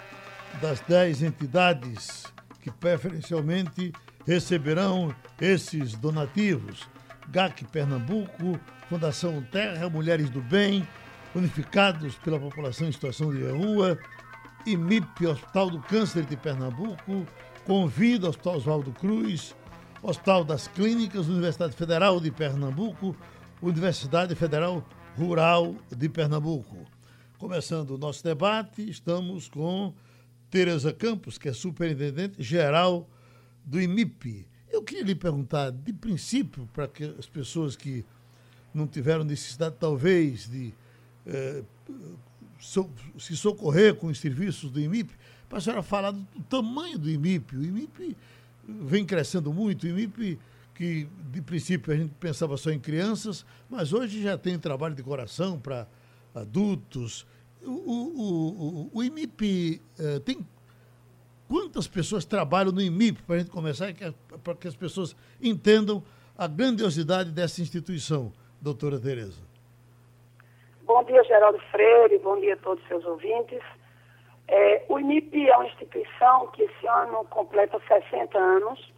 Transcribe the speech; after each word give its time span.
das 0.62 0.80
10 0.82 1.24
entidades 1.24 2.26
que 2.62 2.70
preferencialmente 2.70 3.92
receberão 4.28 5.16
esses 5.40 5.94
donativos. 5.96 6.88
GAC 7.30 7.64
Pernambuco, 7.66 8.60
Fundação 8.90 9.42
Terra, 9.42 9.90
Mulheres 9.90 10.30
do 10.30 10.42
Bem, 10.42 10.86
Unificados 11.34 12.16
pela 12.16 12.40
População 12.40 12.90
em 12.90 12.92
Situação 12.92 13.34
de 13.34 13.44
Rua, 13.44 13.98
IMIP, 14.66 15.26
Hospital 15.26 15.70
do 15.70 15.80
Câncer 15.80 16.26
de 16.26 16.36
Pernambuco, 16.36 17.26
Convida, 17.66 18.30
Hospital 18.30 18.58
Oswaldo 18.58 18.92
Cruz, 18.92 19.56
Hospital 20.04 20.44
das 20.44 20.68
Clínicas, 20.68 21.28
Universidade 21.28 21.76
Federal 21.76 22.20
de 22.20 22.32
Pernambuco, 22.32 23.16
Universidade 23.62 24.36
Federal 24.36 24.86
Rural 25.18 25.76
de 25.96 26.10
Pernambuco. 26.10 26.78
Começando 27.38 27.92
o 27.92 27.98
nosso 27.98 28.24
debate, 28.24 28.90
estamos 28.90 29.48
com 29.48 29.94
Tereza 30.50 30.94
Campos, 30.94 31.38
que 31.38 31.50
é 31.50 31.54
superintendente 31.54 32.42
geral 32.42 33.08
do 33.68 33.82
IMIP. 33.82 34.48
Eu 34.72 34.82
queria 34.82 35.04
lhe 35.04 35.14
perguntar, 35.14 35.72
de 35.72 35.92
princípio, 35.92 36.68
para 36.74 36.88
que 36.88 37.04
as 37.04 37.28
pessoas 37.28 37.76
que 37.76 38.06
não 38.74 38.88
tiveram 38.88 39.24
necessidade, 39.24 39.76
talvez, 39.78 40.50
de 40.50 40.74
eh, 41.26 41.64
so, 42.60 42.90
se 43.20 43.36
socorrer 43.36 43.96
com 43.96 44.08
os 44.08 44.20
serviços 44.20 44.72
do 44.72 44.80
IMIP, 44.80 45.14
para 45.50 45.58
a 45.58 45.62
senhora 45.62 45.84
falar 45.84 46.12
do 46.12 46.44
tamanho 46.50 46.98
do 46.98 47.10
IMIP. 47.10 47.56
O 47.56 47.64
IMIP 47.64 48.16
vem 48.68 49.06
crescendo 49.06 49.54
muito, 49.54 49.84
o 49.84 49.88
IMIP 49.90 50.40
que 50.74 51.08
de 51.32 51.42
princípio 51.42 51.92
a 51.92 51.98
gente 51.98 52.14
pensava 52.20 52.56
só 52.56 52.70
em 52.70 52.80
crianças, 52.80 53.44
mas 53.68 53.94
hoje 53.94 54.22
já 54.22 54.38
tem 54.38 54.60
trabalho 54.60 54.94
de 54.94 55.02
coração 55.02 55.60
para 55.60 55.88
adultos. 56.36 57.26
O, 57.64 57.72
o, 57.72 58.90
o, 58.92 58.92
o 58.94 59.04
IMIP 59.04 59.82
eh, 59.98 60.20
tem 60.20 60.46
quantas 61.48 61.88
pessoas 61.88 62.26
trabalham 62.26 62.72
no 62.72 62.82
IMIP, 62.82 63.24
para 63.24 63.36
a 63.36 63.40
gente 63.40 63.52
começar, 63.52 63.88
para 64.44 64.56
que 64.56 64.68
as 64.68 64.76
pessoas 64.76 65.16
entendam 65.42 66.04
a 66.38 66.48
grandiosidade 66.48 67.32
dessa 67.32 67.62
instituição, 67.62 68.32
doutora 68.62 69.00
Tereza. 69.00 69.42
Bom 70.84 71.04
dia, 71.04 71.24
Geraldo 71.24 71.60
Freire, 71.72 72.18
bom 72.20 72.40
dia 72.40 72.54
a 72.54 72.58
todos 72.58 72.82
os 72.84 72.88
seus 72.88 73.06
ouvintes. 73.06 73.62
É, 74.48 74.86
o 74.88 75.00
IMIP 75.00 75.50
é 75.50 75.56
uma 75.56 75.66
instituição 75.68 76.48
que 76.48 76.64
esse 76.64 76.88
ano 76.88 77.26
completa 77.26 77.80
60 77.88 78.38
anos. 78.38 78.94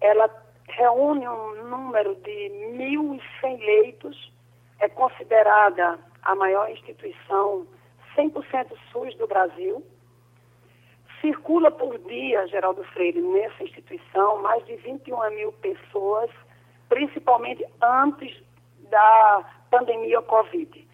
Ela 0.00 0.30
reúne 0.68 1.26
um 1.26 1.68
número 1.68 2.14
de 2.16 2.50
1.100 2.76 3.58
leitos, 3.58 4.32
é 4.78 4.88
considerada 4.88 5.98
a 6.22 6.34
maior 6.34 6.70
instituição 6.70 7.66
100% 8.16 8.68
SUS 8.92 9.14
do 9.16 9.26
Brasil 9.26 9.84
Circula 11.20 11.70
por 11.70 11.98
dia, 11.98 12.46
Geraldo 12.48 12.84
Freire, 12.84 13.20
nessa 13.20 13.62
instituição, 13.62 14.42
mais 14.42 14.64
de 14.66 14.76
21 14.76 15.30
mil 15.30 15.52
pessoas, 15.52 16.30
principalmente 16.88 17.64
antes 17.82 18.42
da 18.90 19.44
pandemia 19.70 20.20
Covid. 20.22 20.86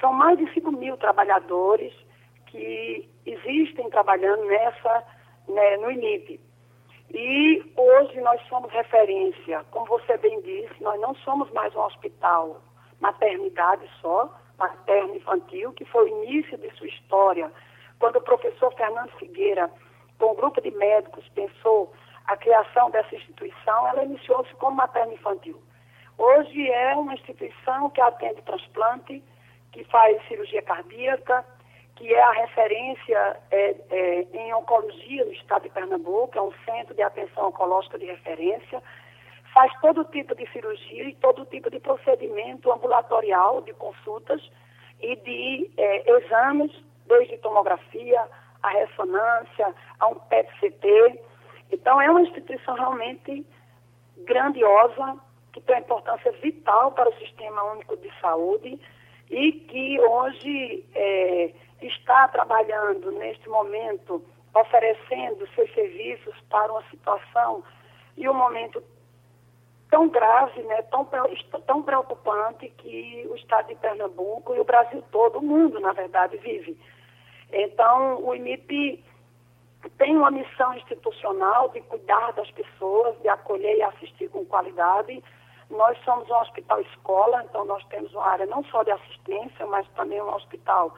São 0.00 0.12
mais 0.12 0.38
de 0.38 0.52
5 0.54 0.72
mil 0.72 0.96
trabalhadores 0.96 1.92
que 2.46 3.08
existem 3.26 3.88
trabalhando 3.90 4.44
nessa, 4.44 5.04
né, 5.48 5.76
no 5.78 5.90
INIP. 5.90 6.40
E 7.10 7.62
hoje 7.76 8.20
nós 8.20 8.40
somos 8.48 8.70
referência, 8.72 9.64
como 9.70 9.86
você 9.86 10.16
bem 10.18 10.40
disse, 10.40 10.82
nós 10.82 11.00
não 11.00 11.14
somos 11.16 11.50
mais 11.52 11.74
um 11.74 11.80
hospital 11.80 12.62
maternidade 13.00 13.86
só, 14.00 14.32
materno 14.56 15.16
infantil, 15.16 15.72
que 15.72 15.84
foi 15.84 16.04
o 16.04 16.24
início 16.24 16.56
de 16.56 16.70
sua 16.76 16.86
história 16.86 17.50
quando 18.02 18.16
o 18.16 18.20
professor 18.20 18.74
Fernando 18.74 19.12
Figueira, 19.12 19.70
com 20.18 20.32
um 20.32 20.34
grupo 20.34 20.60
de 20.60 20.72
médicos, 20.72 21.24
pensou 21.36 21.92
a 22.26 22.36
criação 22.36 22.90
dessa 22.90 23.14
instituição, 23.14 23.86
ela 23.86 24.02
iniciou-se 24.02 24.52
como 24.56 24.74
materno 24.74 25.12
infantil. 25.12 25.62
Hoje 26.18 26.68
é 26.68 26.96
uma 26.96 27.14
instituição 27.14 27.90
que 27.90 28.00
atende 28.00 28.42
transplante, 28.42 29.22
que 29.70 29.84
faz 29.84 30.20
cirurgia 30.26 30.62
cardíaca, 30.62 31.46
que 31.94 32.12
é 32.12 32.20
a 32.20 32.32
referência 32.32 33.40
é, 33.52 33.76
é, 33.90 34.26
em 34.32 34.52
oncologia 34.52 35.24
no 35.24 35.32
estado 35.34 35.62
de 35.62 35.68
Pernambuco, 35.68 36.36
é 36.36 36.42
um 36.42 36.52
centro 36.64 36.96
de 36.96 37.02
atenção 37.02 37.50
oncológica 37.50 38.00
de 38.00 38.06
referência, 38.06 38.82
faz 39.54 39.72
todo 39.80 40.02
tipo 40.06 40.34
de 40.34 40.44
cirurgia 40.50 41.04
e 41.04 41.14
todo 41.14 41.46
tipo 41.46 41.70
de 41.70 41.78
procedimento 41.78 42.72
ambulatorial 42.72 43.60
de 43.60 43.72
consultas 43.74 44.42
e 45.00 45.14
de 45.14 45.70
é, 45.76 46.10
exames 46.16 46.72
desde 47.06 47.38
tomografia, 47.38 48.24
a 48.62 48.70
ressonância, 48.70 49.74
a 49.98 50.06
um 50.08 50.14
PET-CT. 50.14 51.20
Então, 51.70 52.00
é 52.00 52.10
uma 52.10 52.22
instituição 52.22 52.74
realmente 52.74 53.46
grandiosa, 54.18 55.16
que 55.52 55.60
tem 55.60 55.76
uma 55.76 55.82
importância 55.82 56.32
vital 56.32 56.92
para 56.92 57.08
o 57.08 57.18
Sistema 57.18 57.62
Único 57.72 57.96
de 57.96 58.10
Saúde 58.20 58.80
e 59.30 59.52
que 59.52 60.00
hoje 60.00 60.84
é, 60.94 61.52
está 61.80 62.28
trabalhando, 62.28 63.10
neste 63.12 63.48
momento, 63.48 64.24
oferecendo 64.54 65.48
seus 65.54 65.72
serviços 65.72 66.34
para 66.50 66.70
uma 66.72 66.82
situação 66.90 67.64
e 68.16 68.28
um 68.28 68.34
momento 68.34 68.82
tão 69.92 70.08
grave, 70.08 70.62
né, 70.62 70.80
tão, 70.90 71.06
tão 71.66 71.82
preocupante 71.82 72.66
que 72.78 73.28
o 73.30 73.36
estado 73.36 73.68
de 73.68 73.74
Pernambuco 73.74 74.54
e 74.54 74.58
o 74.58 74.64
Brasil 74.64 75.04
todo, 75.12 75.38
o 75.38 75.42
mundo, 75.42 75.78
na 75.80 75.92
verdade, 75.92 76.38
vive. 76.38 76.80
Então, 77.52 78.24
o 78.24 78.34
IMIP 78.34 79.04
tem 79.98 80.16
uma 80.16 80.30
missão 80.30 80.72
institucional 80.78 81.68
de 81.68 81.82
cuidar 81.82 82.32
das 82.32 82.50
pessoas, 82.52 83.20
de 83.20 83.28
acolher 83.28 83.76
e 83.76 83.82
assistir 83.82 84.30
com 84.30 84.46
qualidade. 84.46 85.22
Nós 85.68 85.98
somos 86.06 86.26
um 86.30 86.36
hospital 86.36 86.80
escola, 86.80 87.44
então 87.44 87.66
nós 87.66 87.84
temos 87.88 88.14
uma 88.14 88.26
área 88.26 88.46
não 88.46 88.64
só 88.64 88.82
de 88.82 88.92
assistência, 88.92 89.66
mas 89.66 89.86
também 89.88 90.22
um 90.22 90.34
hospital 90.34 90.96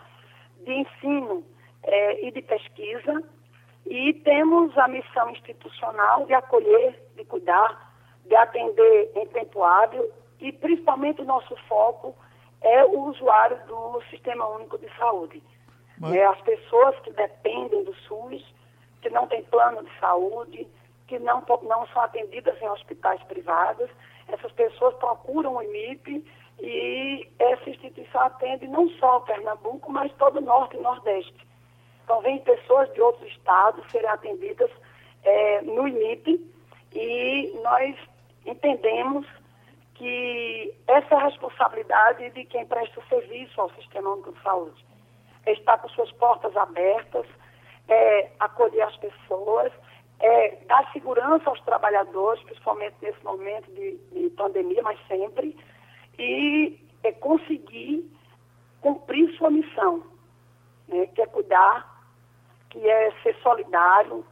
de 0.60 0.72
ensino 0.72 1.44
é, 1.82 2.28
e 2.28 2.30
de 2.30 2.42
pesquisa. 2.42 3.24
E 3.86 4.14
temos 4.22 4.78
a 4.78 4.86
missão 4.86 5.30
institucional 5.30 6.26
de 6.26 6.34
acolher, 6.34 6.96
de 7.16 7.24
cuidar, 7.24 7.92
de 8.26 8.34
atender 8.36 9.12
em 9.14 9.26
tempo 9.26 9.62
hábil 9.62 10.10
e 10.40 10.52
principalmente 10.52 11.22
o 11.22 11.24
nosso 11.24 11.56
foco 11.68 12.14
é 12.60 12.84
o 12.84 13.10
usuário 13.10 13.58
do 13.66 14.02
Sistema 14.10 14.46
Único 14.48 14.78
de 14.78 14.88
Saúde. 14.96 15.42
Mas... 15.98 16.14
É, 16.14 16.24
as 16.24 16.40
pessoas 16.40 16.98
que 17.00 17.12
dependem 17.12 17.84
do 17.84 17.94
SUS, 17.94 18.44
que 19.00 19.10
não 19.10 19.26
têm 19.26 19.42
plano 19.44 19.84
de 19.84 20.00
saúde, 20.00 20.66
que 21.06 21.18
não, 21.18 21.44
não 21.62 21.86
são 21.88 22.02
atendidas 22.02 22.60
em 22.60 22.68
hospitais 22.68 23.22
privados, 23.24 23.90
essas 24.28 24.50
pessoas 24.52 24.94
procuram 24.96 25.56
o 25.56 25.62
IMIP 25.62 26.24
e 26.60 27.28
essa 27.38 27.68
instituição 27.68 28.22
atende 28.22 28.66
não 28.66 28.88
só 28.90 29.18
o 29.18 29.20
Pernambuco, 29.22 29.92
mas 29.92 30.12
todo 30.14 30.38
o 30.38 30.40
Norte 30.40 30.76
e 30.76 30.80
Nordeste. 30.80 31.46
Então, 32.04 32.20
vem 32.22 32.38
pessoas 32.40 32.92
de 32.94 33.00
outros 33.00 33.28
estados 33.30 33.84
serem 33.90 34.08
atendidas 34.08 34.70
é, 35.22 35.62
no 35.62 35.86
IMIP 35.88 36.40
e 36.92 37.60
nós 37.62 37.96
entendemos 38.46 39.26
que 39.94 40.74
essa 40.86 41.14
é 41.14 41.18
a 41.18 41.24
responsabilidade 41.24 42.30
de 42.30 42.44
quem 42.46 42.66
presta 42.66 43.00
serviço 43.08 43.60
ao 43.60 43.70
Sistema 43.74 44.10
Único 44.10 44.32
de 44.32 44.42
Saúde 44.42 44.84
é 45.46 45.52
estar 45.52 45.78
com 45.78 45.88
suas 45.90 46.10
portas 46.12 46.56
abertas, 46.56 47.26
é, 47.88 48.30
acolher 48.40 48.82
as 48.82 48.96
pessoas, 48.96 49.72
é, 50.20 50.56
dar 50.66 50.90
segurança 50.92 51.48
aos 51.48 51.60
trabalhadores, 51.62 52.42
principalmente 52.44 52.96
nesse 53.02 53.22
momento 53.22 53.70
de, 53.72 53.96
de 54.12 54.30
pandemia, 54.30 54.82
mas 54.82 54.98
sempre, 55.06 55.56
e 56.18 56.78
é, 57.02 57.12
conseguir 57.12 58.10
cumprir 58.80 59.36
sua 59.36 59.50
missão, 59.50 60.02
né, 60.88 61.06
que 61.08 61.20
é 61.20 61.26
cuidar, 61.26 62.02
que 62.70 62.88
é 62.88 63.10
ser 63.22 63.36
solidário, 63.42 64.24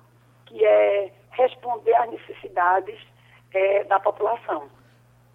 que 0.46 0.64
é 0.64 1.12
responder 1.30 1.94
às 1.94 2.10
necessidades 2.10 2.98
é, 3.54 3.84
da 3.84 3.98
população. 4.00 4.68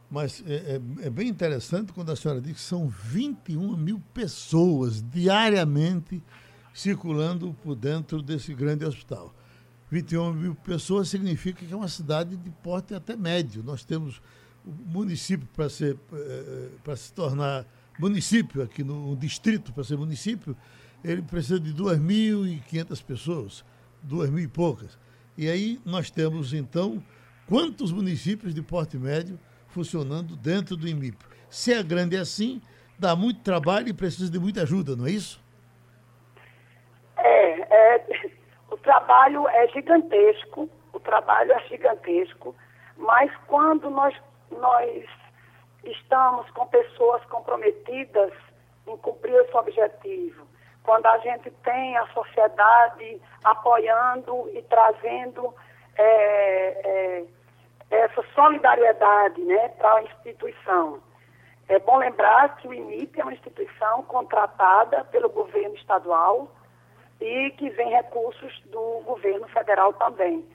Mas 0.10 0.44
é, 0.48 0.76
é, 0.76 1.08
é, 1.08 1.10
bem 1.10 1.28
interessante 1.28 1.92
quando 1.92 2.12
a 2.12 2.16
senhora 2.16 2.40
diz 2.40 2.54
que 2.54 2.62
são 2.62 2.88
21 2.88 3.76
mil 3.76 4.02
pessoas 4.14 5.02
diariamente 5.02 6.24
circulando 6.74 7.56
por 7.62 7.76
dentro 7.76 8.22
desse 8.22 8.54
grande 8.54 8.86
hospital. 8.86 9.34
21 9.90 10.34
mil 10.34 10.56
pessoas 10.56 11.10
significa 11.10 11.66
que 11.66 11.74
é 11.74 11.76
uma 11.76 11.88
cidade 11.88 12.36
de 12.38 12.50
porte 12.50 12.94
até 12.94 13.16
médio. 13.16 13.64
Nós 13.64 13.84
temos 13.84 14.22
o 14.66 14.72
município 14.72 15.48
para 15.56 15.70
ser 15.70 15.98
eh, 16.14 16.70
para 16.84 16.96
se 16.96 17.12
tornar 17.14 17.66
município 18.00 18.62
aqui 18.62 18.84
no 18.84 19.16
distrito 19.16 19.74
para 19.74 19.84
ser 19.84 19.98
município, 19.98 20.56
ele 21.04 21.22
precisa 21.22 21.60
de 21.60 21.74
2.500 21.74 23.04
pessoas, 23.04 23.66
duas 24.02 24.30
mil 24.30 24.44
e 24.44 24.48
poucas. 24.48 24.98
E 25.38 25.50
aí 25.50 25.80
nós 25.86 26.10
temos 26.10 26.54
então 26.54 27.04
quantos 27.48 27.92
municípios 27.92 28.54
de 28.54 28.62
porte 28.62 28.98
médio 28.98 29.40
funcionando 29.68 30.36
dentro 30.36 30.76
do 30.76 30.88
IMIP. 30.88 31.18
Se 31.50 31.74
é 31.74 31.82
grande 31.82 32.18
assim, 32.18 32.62
dá 33.00 33.16
muito 33.16 33.42
trabalho 33.42 33.88
e 33.90 33.94
precisa 33.94 34.32
de 34.32 34.40
muita 34.40 34.64
ajuda, 34.64 34.96
não 34.96 35.06
é 35.06 35.12
isso? 35.12 35.42
É, 37.18 37.96
é 37.96 38.06
o 38.70 38.78
trabalho 38.78 39.48
é 39.48 39.68
gigantesco, 39.70 40.70
o 40.92 41.00
trabalho 41.00 41.54
é 41.54 41.60
gigantesco, 41.68 42.56
mas 42.98 43.32
quando 43.48 43.90
nós, 43.90 44.16
nós 44.52 45.06
estamos 45.84 46.50
com 46.52 46.66
pessoas 46.68 47.24
comprometidas 47.26 48.34
em 48.88 48.98
cumprir 48.98 49.34
esse 49.36 49.56
objetivo, 49.56 50.46
quando 50.84 51.06
a 51.06 51.18
gente 51.20 51.52
tem 51.64 51.98
a 51.98 52.08
sociedade 52.08 53.22
apoiando 53.44 54.50
e 54.54 54.62
trazendo 54.64 55.54
é, 55.98 56.04
é, 56.04 57.26
essa 57.90 58.24
solidariedade 58.34 59.42
né, 59.42 59.70
para 59.70 59.96
a 59.96 60.04
instituição. 60.04 61.02
É 61.70 61.80
bom 61.80 61.98
lembrar 61.98 62.56
que 62.58 62.68
o 62.68 62.74
INIP 62.74 63.20
é 63.20 63.24
uma 63.24 63.34
instituição 63.34 64.04
contratada 64.04 65.04
pelo 65.06 65.30
governo 65.30 65.76
estadual 65.76 66.50
e 67.20 67.52
que 67.52 67.70
vem 67.72 67.90
recursos 67.90 68.62
do 68.66 69.02
governo 69.06 69.48
federal 69.50 69.94
também. 69.94 70.48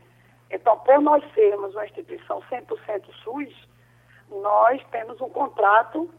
Então, 0.50 0.78
por 0.80 1.00
nós 1.00 1.24
sermos 1.34 1.74
uma 1.74 1.84
instituição 1.84 2.42
100% 2.50 3.04
SUS, 3.24 3.68
nós 4.30 4.82
temos 4.90 5.20
um 5.20 5.28
contrato 5.28 6.10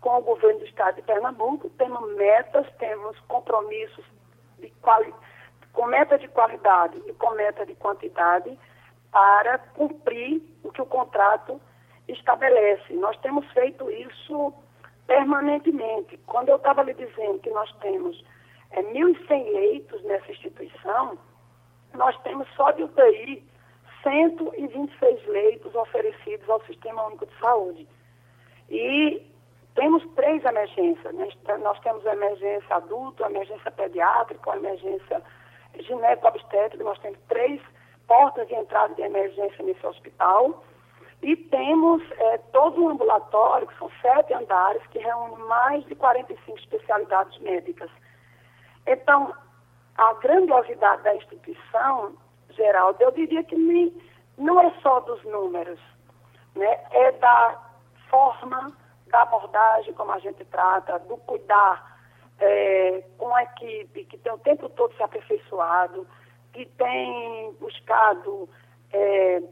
com 0.00 0.18
o 0.18 0.22
governo 0.22 0.60
do 0.60 0.66
estado 0.66 0.96
de 0.96 1.02
Pernambuco, 1.02 1.68
temos 1.70 2.14
metas, 2.14 2.66
temos 2.78 3.18
compromissos 3.20 4.04
de 4.58 4.70
quali 4.82 5.12
com 5.72 5.86
meta 5.86 6.16
de 6.16 6.26
qualidade 6.28 7.02
e 7.06 7.12
com 7.12 7.30
meta 7.32 7.66
de 7.66 7.74
quantidade 7.74 8.58
para 9.10 9.58
cumprir 9.58 10.42
o 10.62 10.70
que 10.70 10.82
o 10.82 10.86
contrato 10.86 11.60
estabelece. 12.08 12.92
Nós 12.94 13.16
temos 13.18 13.46
feito 13.52 13.90
isso 13.90 14.52
permanentemente. 15.06 16.18
Quando 16.26 16.48
eu 16.48 16.56
estava 16.56 16.82
lhe 16.82 16.94
dizendo 16.94 17.38
que 17.38 17.50
nós 17.50 17.72
temos 17.80 18.24
é, 18.70 18.82
1.100 18.82 19.52
leitos 19.52 20.02
nessa 20.04 20.30
instituição, 20.30 21.18
nós 21.94 22.16
temos 22.22 22.48
só 22.54 22.70
de 22.72 22.82
UTI 22.82 23.42
126 24.02 25.26
leitos 25.26 25.74
oferecidos 25.74 26.48
ao 26.48 26.62
Sistema 26.64 27.06
Único 27.06 27.26
de 27.26 27.38
Saúde. 27.38 27.88
E 28.68 29.22
temos 29.74 30.02
três 30.14 30.44
emergências. 30.44 31.14
Né? 31.14 31.28
Nós 31.62 31.78
temos 31.80 32.06
a 32.06 32.12
emergência 32.12 32.76
adulto, 32.76 33.24
a 33.24 33.30
emergência 33.30 33.70
pediátrica, 33.70 34.52
a 34.52 34.56
emergência 34.56 35.22
gineco-obstétrica. 35.80 36.82
Nós 36.84 36.98
temos 36.98 37.18
três 37.28 37.60
portas 38.06 38.46
de 38.48 38.54
entrada 38.54 38.94
de 38.94 39.02
emergência 39.02 39.64
nesse 39.64 39.86
hospital. 39.86 40.64
E 41.22 41.34
temos 41.34 42.02
é, 42.12 42.38
todo 42.52 42.82
um 42.82 42.90
ambulatório, 42.90 43.66
que 43.66 43.78
são 43.78 43.90
sete 44.02 44.34
andares, 44.34 44.86
que 44.88 44.98
reúne 44.98 45.42
mais 45.44 45.84
de 45.86 45.94
45 45.94 46.58
especialidades 46.58 47.38
médicas. 47.40 47.90
Então, 48.86 49.34
a 49.96 50.14
grandiosidade 50.14 51.02
da 51.02 51.14
instituição, 51.16 52.14
Geraldo, 52.50 53.02
eu 53.02 53.10
diria 53.12 53.42
que 53.42 53.56
nem, 53.56 53.92
não 54.36 54.60
é 54.60 54.70
só 54.82 55.00
dos 55.00 55.24
números, 55.24 55.80
né? 56.54 56.78
é 56.90 57.12
da 57.12 57.62
forma, 58.10 58.72
da 59.06 59.22
abordagem 59.22 59.94
como 59.94 60.12
a 60.12 60.18
gente 60.18 60.44
trata, 60.44 60.98
do 61.00 61.16
cuidar 61.18 61.96
é, 62.38 63.02
com 63.16 63.34
a 63.34 63.42
equipe 63.42 64.04
que 64.04 64.18
tem 64.18 64.32
o 64.32 64.38
tempo 64.38 64.68
todo 64.70 64.94
se 64.96 65.02
aperfeiçoado, 65.02 66.06
que 66.56 66.64
tem 66.64 67.52
buscado 67.60 68.48
é, 68.90 69.42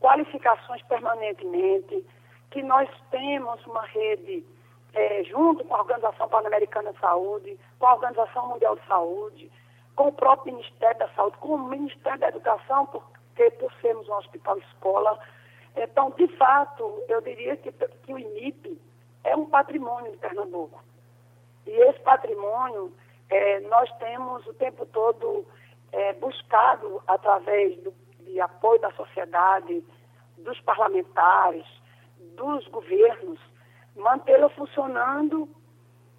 qualificações 0.00 0.82
permanentemente, 0.84 2.06
que 2.50 2.62
nós 2.62 2.88
temos 3.10 3.64
uma 3.66 3.82
rede 3.82 4.42
é, 4.94 5.24
junto 5.24 5.62
com 5.64 5.74
a 5.74 5.80
Organização 5.80 6.26
Pan-Americana 6.26 6.94
de 6.94 7.00
Saúde, 7.00 7.58
com 7.78 7.86
a 7.86 7.94
Organização 7.94 8.48
Mundial 8.48 8.76
de 8.76 8.86
Saúde, 8.86 9.52
com 9.94 10.08
o 10.08 10.12
próprio 10.12 10.54
Ministério 10.54 10.98
da 10.98 11.08
Saúde, 11.10 11.36
com 11.36 11.48
o 11.48 11.68
Ministério 11.68 12.18
da 12.18 12.28
Educação, 12.28 12.86
porque 12.86 13.50
por 13.50 13.70
sermos 13.82 14.08
um 14.08 14.14
hospital 14.14 14.56
escola. 14.56 15.18
Então, 15.76 16.12
de 16.12 16.28
fato, 16.38 17.02
eu 17.08 17.20
diria 17.20 17.58
que, 17.58 17.70
que 17.72 18.14
o 18.14 18.18
INIP 18.18 18.80
é 19.22 19.36
um 19.36 19.44
patrimônio 19.44 20.12
de 20.12 20.16
Pernambuco. 20.16 20.82
E 21.66 21.70
esse 21.70 22.00
patrimônio 22.00 22.90
é, 23.28 23.60
nós 23.60 23.90
temos 23.98 24.46
o 24.46 24.54
tempo 24.54 24.86
todo 24.86 25.44
é, 25.94 26.12
buscado, 26.14 27.00
através 27.06 27.80
do, 27.82 27.94
de 28.20 28.40
apoio 28.40 28.80
da 28.80 28.90
sociedade, 28.92 29.84
dos 30.38 30.60
parlamentares, 30.60 31.64
dos 32.36 32.66
governos, 32.68 33.38
mantê-la 33.94 34.48
funcionando 34.50 35.48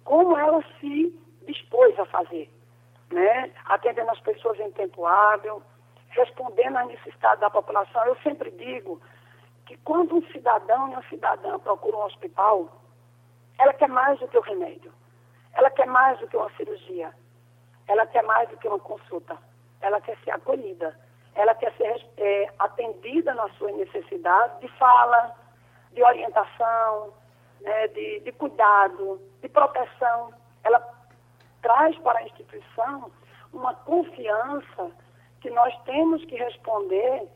como 0.02 0.36
ela 0.38 0.64
se 0.80 1.14
dispôs 1.46 1.98
a 1.98 2.06
fazer, 2.06 2.50
né? 3.12 3.52
atendendo 3.66 4.10
as 4.10 4.20
pessoas 4.20 4.58
em 4.60 4.70
tempo 4.72 5.04
hábil, 5.04 5.62
respondendo 6.08 6.78
às 6.78 6.86
necessidades 6.86 7.40
da 7.40 7.50
população. 7.50 8.02
Eu 8.06 8.16
sempre 8.22 8.50
digo 8.52 9.00
que 9.66 9.76
quando 9.78 10.16
um 10.16 10.26
cidadão 10.32 10.88
e 10.88 10.92
uma 10.92 11.08
cidadã 11.08 11.58
procuram 11.58 11.98
um 11.98 12.04
hospital, 12.04 12.68
ela 13.58 13.74
quer 13.74 13.88
mais 13.88 14.18
do 14.20 14.28
que 14.28 14.38
o 14.38 14.42
remédio, 14.42 14.92
ela 15.52 15.70
quer 15.70 15.86
mais 15.86 16.18
do 16.18 16.26
que 16.28 16.36
uma 16.36 16.50
cirurgia, 16.56 17.12
ela 17.86 18.06
quer 18.06 18.22
mais 18.22 18.48
do 18.48 18.56
que 18.56 18.68
uma 18.68 18.78
consulta, 18.78 19.36
ela 19.86 20.00
quer 20.00 20.16
ser 20.24 20.30
acolhida, 20.30 20.98
ela 21.34 21.54
quer 21.54 21.72
ser 21.76 22.06
é, 22.16 22.48
atendida 22.58 23.34
nas 23.34 23.52
suas 23.56 23.74
necessidades 23.76 24.58
de 24.60 24.68
fala, 24.78 25.34
de 25.92 26.02
orientação, 26.02 27.12
né, 27.60 27.88
de, 27.88 28.20
de 28.20 28.32
cuidado, 28.32 29.20
de 29.40 29.48
proteção. 29.48 30.32
Ela 30.64 30.80
traz 31.62 31.96
para 31.98 32.18
a 32.18 32.22
instituição 32.22 33.10
uma 33.52 33.74
confiança 33.74 34.90
que 35.40 35.50
nós 35.50 35.74
temos 35.84 36.24
que 36.24 36.36
responder 36.36 37.28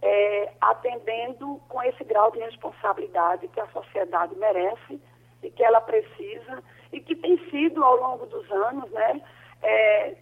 é, 0.00 0.52
atendendo 0.60 1.60
com 1.68 1.82
esse 1.82 2.02
grau 2.04 2.30
de 2.32 2.40
responsabilidade 2.40 3.48
que 3.48 3.60
a 3.60 3.68
sociedade 3.68 4.34
merece 4.36 5.00
e 5.42 5.50
que 5.50 5.62
ela 5.62 5.80
precisa 5.80 6.62
e 6.92 7.00
que 7.00 7.14
tem 7.14 7.38
sido 7.50 7.82
ao 7.84 7.96
longo 7.96 8.26
dos 8.26 8.50
anos, 8.50 8.90
né, 8.90 9.22
é, 9.62 10.16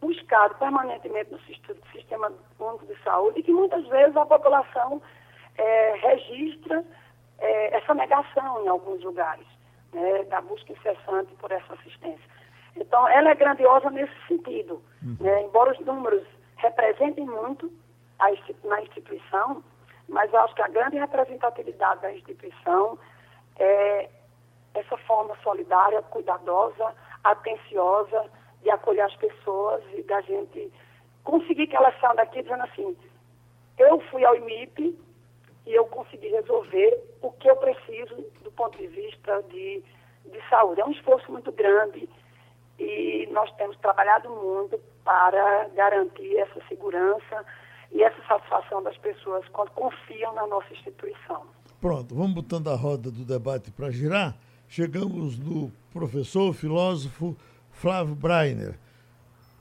buscado 0.00 0.54
permanentemente 0.56 1.30
no 1.30 1.38
sistema 1.92 2.32
único 2.58 2.86
de 2.86 3.02
saúde 3.02 3.40
e 3.40 3.42
que 3.42 3.52
muitas 3.52 3.86
vezes 3.88 4.16
a 4.16 4.26
população 4.26 5.00
é, 5.56 5.94
registra 5.94 6.84
é, 7.38 7.76
essa 7.76 7.94
negação 7.94 8.64
em 8.64 8.68
alguns 8.68 9.02
lugares, 9.02 9.46
né, 9.92 10.24
da 10.24 10.40
busca 10.40 10.72
incessante 10.72 11.34
por 11.36 11.50
essa 11.50 11.74
assistência. 11.74 12.36
Então, 12.76 13.08
ela 13.08 13.30
é 13.30 13.34
grandiosa 13.34 13.90
nesse 13.90 14.14
sentido. 14.28 14.82
Uhum. 15.02 15.16
Né, 15.20 15.42
embora 15.42 15.72
os 15.72 15.80
números 15.80 16.24
representem 16.56 17.24
muito 17.24 17.72
a, 18.18 18.28
na 18.64 18.82
instituição, 18.82 19.62
mas 20.08 20.32
eu 20.32 20.40
acho 20.40 20.54
que 20.54 20.62
a 20.62 20.68
grande 20.68 20.98
representatividade 20.98 22.02
da 22.02 22.12
instituição 22.12 22.98
é 23.58 24.08
essa 24.74 24.96
forma 24.98 25.34
solidária, 25.42 26.02
cuidadosa, 26.02 26.94
atenciosa 27.24 28.30
de 28.62 28.70
acolher 28.70 29.02
as 29.02 29.14
pessoas 29.16 29.82
e 29.94 30.02
da 30.02 30.20
gente 30.22 30.72
conseguir 31.24 31.66
que 31.66 31.76
elas 31.76 31.98
saiam 32.00 32.16
daqui 32.16 32.42
dizendo 32.42 32.62
assim, 32.62 32.96
eu 33.78 34.00
fui 34.10 34.24
ao 34.24 34.36
IMIP 34.36 34.98
e 35.66 35.74
eu 35.74 35.84
consegui 35.86 36.28
resolver 36.28 36.98
o 37.20 37.32
que 37.32 37.50
eu 37.50 37.56
preciso 37.56 38.14
do 38.42 38.50
ponto 38.52 38.78
de 38.78 38.86
vista 38.86 39.42
de, 39.50 39.82
de 40.24 40.48
saúde. 40.48 40.80
É 40.80 40.84
um 40.84 40.92
esforço 40.92 41.30
muito 41.30 41.50
grande 41.52 42.08
e 42.78 43.28
nós 43.32 43.50
temos 43.56 43.76
trabalhado 43.78 44.30
muito 44.30 44.78
para 45.04 45.68
garantir 45.74 46.36
essa 46.36 46.60
segurança 46.68 47.44
e 47.92 48.02
essa 48.02 48.20
satisfação 48.26 48.82
das 48.82 48.96
pessoas 48.98 49.46
quando 49.48 49.70
confiam 49.70 50.34
na 50.34 50.46
nossa 50.46 50.72
instituição. 50.72 51.42
Pronto, 51.80 52.14
vamos 52.14 52.34
botando 52.34 52.68
a 52.68 52.76
roda 52.76 53.10
do 53.10 53.24
debate 53.24 53.70
para 53.70 53.90
girar. 53.90 54.36
Chegamos 54.68 55.38
no 55.38 55.70
professor, 55.92 56.52
filósofo 56.52 57.36
Flávio 57.76 58.14
Breiner. 58.14 58.78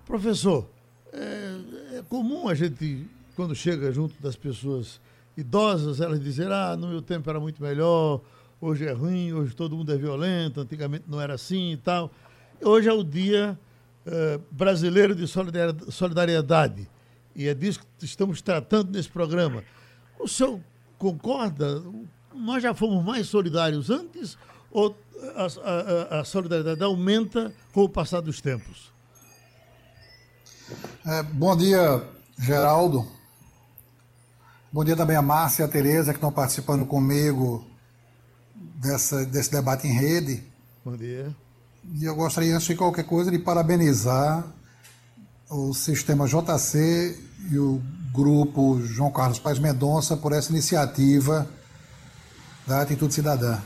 Professor, 0.06 0.68
é, 1.12 1.98
é 1.98 2.04
comum 2.08 2.48
a 2.48 2.56
gente, 2.56 3.06
quando 3.36 3.54
chega 3.56 3.92
junto 3.92 4.22
das 4.22 4.36
pessoas 4.36 5.02
idosas, 5.36 6.00
elas 6.00 6.20
dizer, 6.20 6.52
ah, 6.52 6.78
no 6.78 6.88
meu 6.88 7.02
tempo 7.02 7.30
era 7.30 7.40
muito 7.40 7.62
melhor, 7.62 8.22
hoje 8.62 8.86
é 8.86 8.94
ruim, 8.94 9.34
hoje 9.34 9.54
todo 9.54 9.76
mundo 9.76 9.92
é 9.94 9.98
violento, 9.98 10.62
antigamente 10.62 11.06
não 11.08 11.20
era 11.20 11.34
assim 11.34 11.74
e 11.74 11.78
tal. 11.78 12.12
Hoje 12.62 12.88
é 12.88 12.94
o 12.94 13.04
dia 13.04 13.60
uh, 14.06 14.42
brasileiro 14.50 15.14
de 15.14 15.28
solidariedade. 15.28 16.90
E 17.36 17.50
é 17.50 17.54
disso 17.54 17.82
que 17.98 18.06
estamos 18.06 18.42
tratando 18.42 18.92
nesse 18.92 19.10
programa. 19.10 19.62
O 20.18 20.28
senhor 20.28 20.62
concorda? 20.98 21.84
Nós 22.34 22.64
já 22.64 22.74
fomos 22.74 23.04
mais 23.04 23.28
solidários 23.28 23.90
antes 23.90 24.38
ou 24.76 24.94
a, 25.38 26.18
a, 26.18 26.20
a 26.20 26.24
solidariedade 26.26 26.84
aumenta 26.84 27.54
com 27.72 27.86
o 27.86 27.90
passar 27.90 28.20
dos 28.20 28.42
tempos? 28.42 28.92
É, 31.06 31.24
bom 31.24 31.56
dia, 31.56 32.04
Geraldo. 32.38 33.08
Bom 34.74 34.84
dia 34.84 34.98
também 34.98 35.16
a 35.16 35.22
Márcia 35.22 35.64
e 35.64 35.66
a 35.66 35.70
Tereza 35.70 36.12
que 36.12 36.18
estão 36.18 36.32
participando 36.32 36.86
comigo 36.86 37.66
dessa, 38.76 39.26
desse 39.26 39.50
debate 39.50 39.88
em 39.88 39.94
rede. 39.94 40.44
Bom 40.84 40.98
dia. 40.98 41.34
E 41.94 42.04
eu 42.04 42.14
gostaria, 42.14 42.54
antes 42.54 42.68
de 42.68 42.76
qualquer 42.76 43.06
coisa, 43.06 43.32
de 43.32 43.40
parabenizar 43.40 44.46
o 45.50 45.74
sistema 45.74 46.28
JC 46.28 47.18
e 47.50 47.58
o 47.58 47.82
grupo 48.12 48.82
João 48.82 49.10
Carlos 49.10 49.40
Paz 49.40 49.58
Mendonça 49.58 50.18
por 50.18 50.34
essa 50.34 50.52
iniciativa 50.52 51.48
da 52.68 52.82
Atitude 52.82 53.14
Cidadã. 53.14 53.62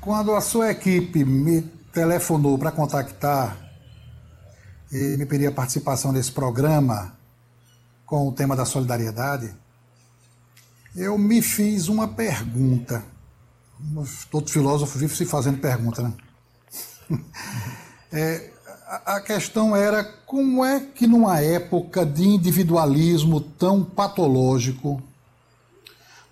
Quando 0.00 0.34
a 0.34 0.40
sua 0.40 0.70
equipe 0.70 1.26
me 1.26 1.60
telefonou 1.92 2.56
para 2.56 2.72
contactar 2.72 3.54
e 4.90 5.16
me 5.18 5.26
pedir 5.26 5.46
a 5.46 5.52
participação 5.52 6.10
nesse 6.10 6.32
programa 6.32 7.14
com 8.06 8.26
o 8.26 8.32
tema 8.32 8.56
da 8.56 8.64
solidariedade, 8.64 9.54
eu 10.96 11.18
me 11.18 11.42
fiz 11.42 11.88
uma 11.88 12.08
pergunta. 12.08 13.04
Todo 14.30 14.50
filósofo 14.50 14.98
vive 14.98 15.14
se 15.14 15.26
fazendo 15.26 15.58
pergunta, 15.58 16.02
né? 16.02 16.12
É, 18.12 18.50
a 19.06 19.20
questão 19.20 19.76
era 19.76 20.02
como 20.02 20.64
é 20.64 20.80
que 20.80 21.06
numa 21.06 21.40
época 21.40 22.04
de 22.04 22.24
individualismo 22.24 23.40
tão 23.40 23.84
patológico, 23.84 25.00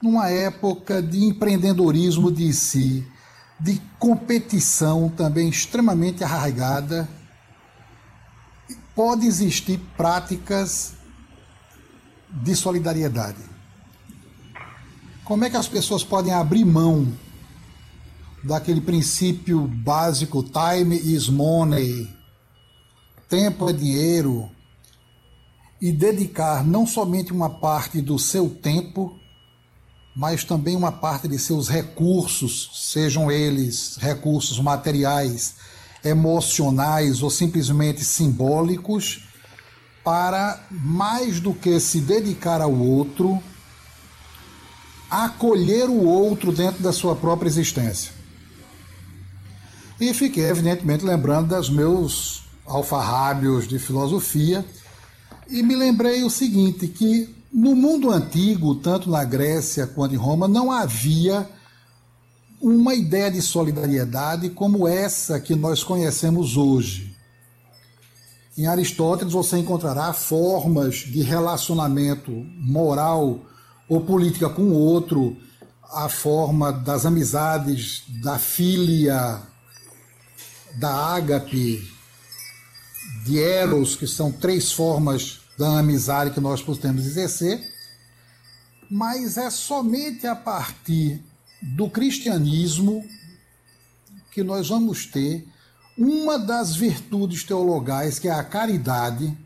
numa 0.02 0.28
época 0.28 1.00
de 1.00 1.22
empreendedorismo 1.22 2.32
de 2.32 2.52
si, 2.52 3.06
de 3.60 3.80
competição 3.98 5.08
também 5.08 5.48
extremamente 5.48 6.22
arraigada, 6.22 7.08
pode 8.94 9.26
existir 9.26 9.78
práticas 9.96 10.94
de 12.30 12.54
solidariedade. 12.54 13.42
Como 15.24 15.44
é 15.44 15.50
que 15.50 15.56
as 15.56 15.68
pessoas 15.68 16.02
podem 16.02 16.32
abrir 16.32 16.64
mão 16.64 17.12
daquele 18.42 18.80
princípio 18.80 19.66
básico 19.66 20.42
time 20.42 20.96
is 20.96 21.28
money, 21.28 22.08
tempo 23.28 23.68
é 23.68 23.72
dinheiro, 23.72 24.50
e 25.80 25.92
dedicar 25.92 26.64
não 26.64 26.86
somente 26.86 27.32
uma 27.32 27.50
parte 27.50 28.00
do 28.00 28.18
seu 28.18 28.50
tempo, 28.50 29.18
mas 30.18 30.42
também 30.42 30.74
uma 30.74 30.90
parte 30.90 31.28
de 31.28 31.38
seus 31.38 31.68
recursos, 31.68 32.72
sejam 32.74 33.30
eles 33.30 33.96
recursos 34.00 34.58
materiais, 34.58 35.54
emocionais 36.04 37.22
ou 37.22 37.30
simplesmente 37.30 38.04
simbólicos, 38.04 39.28
para 40.02 40.60
mais 40.72 41.38
do 41.38 41.54
que 41.54 41.78
se 41.78 42.00
dedicar 42.00 42.60
ao 42.60 42.74
outro, 42.74 43.40
acolher 45.08 45.88
o 45.88 46.04
outro 46.04 46.50
dentro 46.50 46.82
da 46.82 46.92
sua 46.92 47.14
própria 47.14 47.48
existência. 47.48 48.10
E 50.00 50.12
fiquei, 50.12 50.46
evidentemente, 50.46 51.04
lembrando 51.04 51.54
dos 51.54 51.70
meus 51.70 52.42
alfarrábios 52.66 53.68
de 53.68 53.78
filosofia 53.78 54.66
e 55.48 55.62
me 55.62 55.76
lembrei 55.76 56.24
o 56.24 56.30
seguinte: 56.30 56.88
que 56.88 57.37
no 57.52 57.74
mundo 57.74 58.10
antigo, 58.10 58.74
tanto 58.74 59.10
na 59.10 59.24
Grécia 59.24 59.86
quanto 59.86 60.14
em 60.14 60.18
Roma, 60.18 60.46
não 60.46 60.70
havia 60.70 61.48
uma 62.60 62.94
ideia 62.94 63.30
de 63.30 63.40
solidariedade 63.40 64.50
como 64.50 64.86
essa 64.86 65.40
que 65.40 65.54
nós 65.54 65.82
conhecemos 65.82 66.56
hoje. 66.56 67.16
Em 68.56 68.66
Aristóteles 68.66 69.32
você 69.32 69.56
encontrará 69.58 70.12
formas 70.12 70.96
de 70.96 71.22
relacionamento 71.22 72.32
moral 72.58 73.40
ou 73.88 74.00
política 74.00 74.48
com 74.48 74.62
o 74.62 74.74
outro, 74.74 75.36
a 75.90 76.08
forma 76.08 76.72
das 76.72 77.06
amizades, 77.06 78.02
da 78.20 78.38
filia, 78.38 79.40
da 80.78 80.92
ágape, 80.92 81.80
de 83.24 83.38
eros, 83.38 83.96
que 83.96 84.06
são 84.06 84.30
três 84.30 84.72
formas 84.72 85.40
da 85.58 85.80
amizade 85.80 86.30
que 86.30 86.40
nós 86.40 86.62
podemos 86.62 87.04
exercer, 87.04 87.74
mas 88.88 89.36
é 89.36 89.50
somente 89.50 90.24
a 90.26 90.36
partir 90.36 91.20
do 91.60 91.90
cristianismo 91.90 93.04
que 94.30 94.44
nós 94.44 94.68
vamos 94.68 95.04
ter 95.04 95.46
uma 95.96 96.38
das 96.38 96.76
virtudes 96.76 97.42
teologais, 97.42 98.20
que 98.20 98.28
é 98.28 98.32
a 98.32 98.44
caridade, 98.44 99.36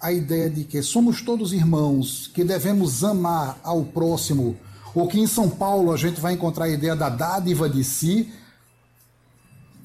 a 0.00 0.12
ideia 0.12 0.50
de 0.50 0.64
que 0.64 0.82
somos 0.82 1.22
todos 1.22 1.52
irmãos, 1.52 2.28
que 2.34 2.42
devemos 2.42 3.04
amar 3.04 3.60
ao 3.62 3.84
próximo, 3.84 4.56
ou 4.92 5.06
que 5.06 5.20
em 5.20 5.26
São 5.28 5.48
Paulo 5.48 5.92
a 5.92 5.96
gente 5.96 6.20
vai 6.20 6.32
encontrar 6.32 6.64
a 6.64 6.68
ideia 6.68 6.96
da 6.96 7.08
dádiva 7.08 7.68
de 7.68 7.84
si, 7.84 8.32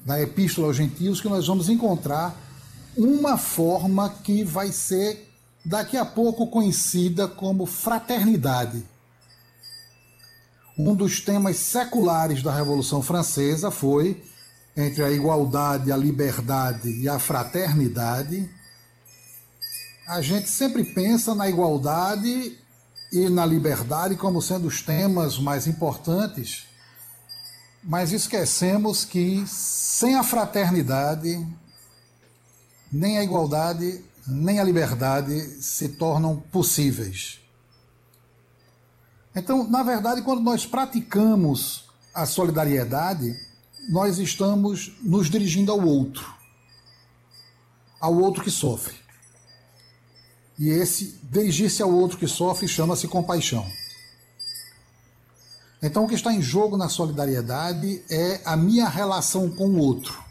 da 0.04 0.20
Epístola 0.20 0.66
aos 0.66 0.76
Gentios, 0.76 1.20
que 1.20 1.28
nós 1.28 1.46
vamos 1.46 1.68
encontrar 1.68 2.36
uma 2.96 3.36
forma 3.36 4.08
que 4.08 4.44
vai 4.44 4.72
ser 4.72 5.30
daqui 5.64 5.96
a 5.96 6.04
pouco 6.04 6.46
conhecida 6.46 7.26
como 7.26 7.66
fraternidade. 7.66 8.84
Um 10.78 10.94
dos 10.94 11.20
temas 11.20 11.56
seculares 11.56 12.42
da 12.42 12.54
Revolução 12.54 13.02
Francesa 13.02 13.70
foi 13.70 14.22
entre 14.76 15.04
a 15.04 15.10
igualdade, 15.10 15.92
a 15.92 15.96
liberdade 15.96 16.90
e 17.00 17.08
a 17.08 17.18
fraternidade. 17.18 18.50
A 20.06 20.20
gente 20.20 20.48
sempre 20.48 20.84
pensa 20.84 21.34
na 21.34 21.48
igualdade 21.48 22.58
e 23.12 23.28
na 23.28 23.46
liberdade 23.46 24.16
como 24.16 24.42
sendo 24.42 24.66
os 24.66 24.82
temas 24.82 25.38
mais 25.38 25.66
importantes 25.66 26.66
mas 27.86 28.12
esquecemos 28.12 29.04
que 29.04 29.44
sem 29.46 30.14
a 30.14 30.22
fraternidade, 30.22 31.46
nem 32.94 33.18
a 33.18 33.24
igualdade, 33.24 34.04
nem 34.24 34.60
a 34.60 34.64
liberdade 34.64 35.40
se 35.60 35.88
tornam 35.88 36.36
possíveis. 36.36 37.40
Então, 39.34 39.68
na 39.68 39.82
verdade, 39.82 40.22
quando 40.22 40.42
nós 40.42 40.64
praticamos 40.64 41.86
a 42.14 42.24
solidariedade, 42.24 43.36
nós 43.90 44.18
estamos 44.18 44.96
nos 45.02 45.28
dirigindo 45.28 45.72
ao 45.72 45.84
outro, 45.84 46.32
ao 48.00 48.14
outro 48.14 48.44
que 48.44 48.50
sofre. 48.50 48.94
E 50.56 50.68
esse 50.68 51.18
dirigir-se 51.24 51.82
ao 51.82 51.92
outro 51.92 52.16
que 52.16 52.28
sofre 52.28 52.68
chama-se 52.68 53.08
compaixão. 53.08 53.68
Então, 55.82 56.04
o 56.04 56.08
que 56.08 56.14
está 56.14 56.32
em 56.32 56.40
jogo 56.40 56.76
na 56.76 56.88
solidariedade 56.88 58.04
é 58.08 58.40
a 58.44 58.56
minha 58.56 58.88
relação 58.88 59.50
com 59.50 59.66
o 59.66 59.78
outro. 59.78 60.23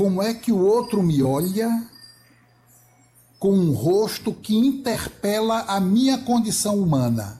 Como 0.00 0.22
é 0.22 0.32
que 0.32 0.50
o 0.50 0.58
outro 0.58 1.02
me 1.02 1.22
olha 1.22 1.86
com 3.38 3.52
um 3.52 3.70
rosto 3.70 4.32
que 4.32 4.56
interpela 4.56 5.60
a 5.68 5.78
minha 5.78 6.16
condição 6.16 6.78
humana? 6.78 7.38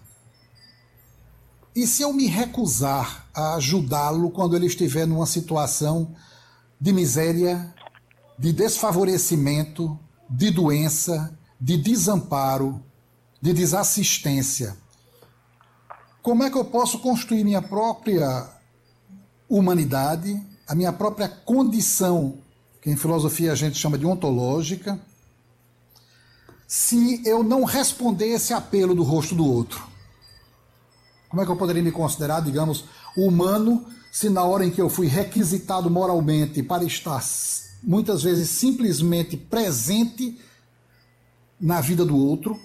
E 1.74 1.86
se 1.86 2.02
eu 2.02 2.12
me 2.12 2.26
recusar 2.26 3.30
a 3.32 3.54
ajudá-lo 3.54 4.30
quando 4.30 4.54
ele 4.54 4.66
estiver 4.66 5.06
numa 5.06 5.24
situação 5.24 6.14
de 6.78 6.92
miséria, 6.92 7.74
de 8.38 8.52
desfavorecimento, 8.52 9.98
de 10.28 10.50
doença, 10.50 11.34
de 11.58 11.78
desamparo, 11.78 12.84
de 13.40 13.54
desassistência? 13.54 14.76
Como 16.20 16.42
é 16.42 16.50
que 16.50 16.58
eu 16.58 16.66
posso 16.66 16.98
construir 16.98 17.42
minha 17.42 17.62
própria 17.62 18.50
humanidade, 19.48 20.46
a 20.68 20.74
minha 20.74 20.92
própria 20.92 21.26
condição, 21.26 22.38
que 22.80 22.90
em 22.90 22.96
filosofia 22.96 23.52
a 23.52 23.54
gente 23.54 23.78
chama 23.78 23.98
de 23.98 24.06
ontológica, 24.06 24.98
se 26.66 27.22
eu 27.26 27.42
não 27.42 27.64
responder 27.64 28.28
esse 28.28 28.52
apelo 28.52 28.94
do 28.94 29.02
rosto 29.02 29.34
do 29.34 29.44
outro? 29.44 29.84
Como 31.28 31.42
é 31.42 31.44
que 31.44 31.50
eu 31.50 31.56
poderia 31.56 31.82
me 31.82 31.92
considerar, 31.92 32.40
digamos, 32.40 32.84
humano, 33.16 33.86
se 34.10 34.28
na 34.28 34.42
hora 34.44 34.64
em 34.64 34.70
que 34.70 34.80
eu 34.80 34.88
fui 34.88 35.06
requisitado 35.06 35.90
moralmente 35.90 36.62
para 36.62 36.84
estar 36.84 37.22
muitas 37.82 38.22
vezes 38.22 38.48
simplesmente 38.50 39.36
presente 39.36 40.38
na 41.60 41.80
vida 41.80 42.04
do 42.04 42.16
outro, 42.16 42.58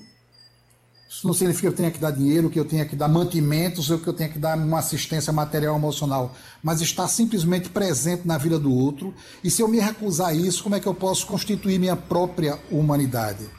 Isso 1.16 1.26
não 1.26 1.34
significa 1.34 1.62
que 1.62 1.74
eu 1.74 1.78
tenha 1.78 1.92
que 1.92 1.98
dar 1.98 2.12
dinheiro, 2.12 2.50
que 2.50 2.60
eu 2.60 2.66
tenha 2.66 2.86
que 2.86 2.94
dar 2.94 3.08
mantimentos 3.08 3.90
ou 3.90 3.98
que 3.98 4.06
eu 4.06 4.12
tenha 4.12 4.28
que 4.28 4.38
dar 4.38 4.58
uma 4.58 4.80
assistência 4.80 5.32
material 5.32 5.74
emocional, 5.78 6.36
mas 6.62 6.82
estar 6.82 7.08
simplesmente 7.08 7.70
presente 7.70 8.28
na 8.28 8.38
vida 8.38 8.60
do 8.60 8.70
outro. 8.70 9.14
E 9.42 9.50
se 9.50 9.62
eu 9.62 9.68
me 9.70 9.80
recusar 9.80 10.28
a 10.28 10.34
isso, 10.34 10.62
como 10.62 10.76
é 10.76 10.80
que 10.82 10.88
eu 10.88 10.94
posso 10.94 11.26
constituir 11.26 11.80
minha 11.80 11.96
própria 11.96 12.60
humanidade? 12.70 13.50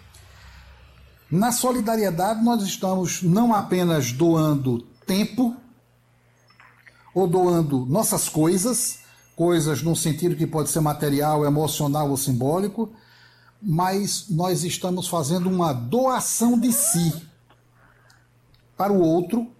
Na 1.30 1.50
solidariedade, 1.50 2.44
nós 2.44 2.62
estamos 2.62 3.22
não 3.22 3.54
apenas 3.54 4.12
doando 4.12 4.82
tempo 5.06 5.56
ou 7.14 7.26
doando 7.26 7.86
nossas 7.86 8.28
coisas, 8.28 8.98
coisas 9.34 9.80
no 9.80 9.96
sentido 9.96 10.36
que 10.36 10.46
pode 10.46 10.68
ser 10.68 10.80
material, 10.80 11.42
emocional 11.42 12.10
ou 12.10 12.18
simbólico, 12.18 12.92
mas 13.62 14.26
nós 14.28 14.62
estamos 14.62 15.08
fazendo 15.08 15.48
uma 15.48 15.72
doação 15.72 16.60
de 16.60 16.70
si 16.70 17.25
para 18.76 18.92
o 18.92 19.00
outro 19.00 19.50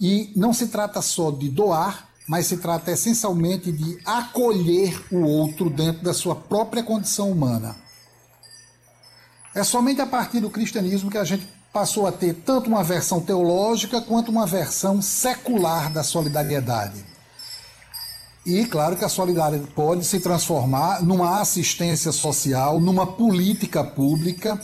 e 0.00 0.32
não 0.36 0.52
se 0.52 0.68
trata 0.68 1.02
só 1.02 1.30
de 1.30 1.48
doar, 1.48 2.08
mas 2.26 2.46
se 2.46 2.58
trata 2.58 2.92
essencialmente 2.92 3.72
de 3.72 3.98
acolher 4.04 5.02
o 5.10 5.22
outro 5.22 5.70
dentro 5.70 6.02
da 6.02 6.14
sua 6.14 6.36
própria 6.36 6.82
condição 6.82 7.30
humana. 7.30 7.76
É 9.54 9.64
somente 9.64 10.00
a 10.00 10.06
partir 10.06 10.40
do 10.40 10.50
cristianismo 10.50 11.10
que 11.10 11.18
a 11.18 11.24
gente 11.24 11.48
passou 11.72 12.06
a 12.06 12.12
ter 12.12 12.34
tanto 12.34 12.68
uma 12.68 12.84
versão 12.84 13.20
teológica 13.20 14.00
quanto 14.00 14.30
uma 14.30 14.46
versão 14.46 15.02
secular 15.02 15.92
da 15.92 16.02
solidariedade. 16.02 17.04
E 18.44 18.64
claro 18.66 18.96
que 18.96 19.04
a 19.04 19.08
solidariedade 19.08 19.72
pode 19.72 20.04
se 20.04 20.20
transformar 20.20 21.02
numa 21.02 21.40
assistência 21.40 22.12
social, 22.12 22.80
numa 22.80 23.06
política 23.06 23.84
pública, 23.84 24.60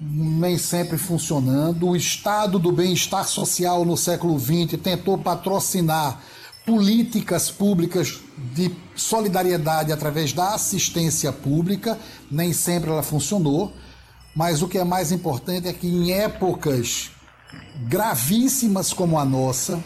nem 0.00 0.56
sempre 0.56 0.96
funcionando. 0.96 1.88
O 1.88 1.96
Estado 1.96 2.58
do 2.58 2.72
bem-estar 2.72 3.28
social 3.28 3.84
no 3.84 3.96
século 3.96 4.38
XX 4.38 4.80
tentou 4.82 5.18
patrocinar 5.18 6.20
políticas 6.64 7.50
públicas 7.50 8.20
de 8.54 8.70
solidariedade 8.94 9.92
através 9.92 10.32
da 10.32 10.54
assistência 10.54 11.32
pública, 11.32 11.98
nem 12.30 12.52
sempre 12.52 12.90
ela 12.90 13.02
funcionou. 13.02 13.72
Mas 14.34 14.62
o 14.62 14.68
que 14.68 14.78
é 14.78 14.84
mais 14.84 15.12
importante 15.12 15.68
é 15.68 15.72
que 15.72 15.86
em 15.86 16.12
épocas 16.12 17.10
gravíssimas 17.88 18.92
como 18.92 19.18
a 19.18 19.24
nossa, 19.24 19.82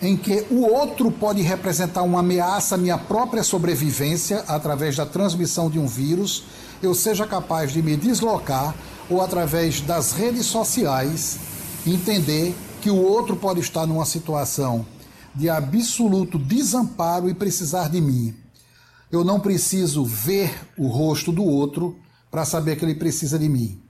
em 0.00 0.16
que 0.16 0.46
o 0.50 0.62
outro 0.62 1.10
pode 1.10 1.42
representar 1.42 2.02
uma 2.02 2.20
ameaça 2.20 2.76
à 2.76 2.78
minha 2.78 2.96
própria 2.96 3.42
sobrevivência 3.42 4.44
através 4.46 4.96
da 4.96 5.04
transmissão 5.04 5.68
de 5.68 5.78
um 5.78 5.86
vírus, 5.86 6.44
eu 6.82 6.94
seja 6.94 7.26
capaz 7.26 7.72
de 7.72 7.82
me 7.82 7.96
deslocar 7.96 8.74
ou 9.10 9.20
através 9.20 9.80
das 9.80 10.12
redes 10.12 10.46
sociais 10.46 11.38
entender 11.86 12.54
que 12.80 12.90
o 12.90 12.96
outro 12.96 13.34
pode 13.36 13.60
estar 13.60 13.86
numa 13.86 14.04
situação 14.04 14.86
de 15.34 15.48
absoluto 15.48 16.38
desamparo 16.38 17.28
e 17.28 17.34
precisar 17.34 17.88
de 17.88 18.00
mim. 18.00 18.34
Eu 19.10 19.24
não 19.24 19.40
preciso 19.40 20.04
ver 20.04 20.54
o 20.76 20.86
rosto 20.86 21.32
do 21.32 21.44
outro 21.44 21.98
para 22.30 22.44
saber 22.44 22.76
que 22.76 22.84
ele 22.84 22.94
precisa 22.94 23.38
de 23.38 23.48
mim. 23.48 23.80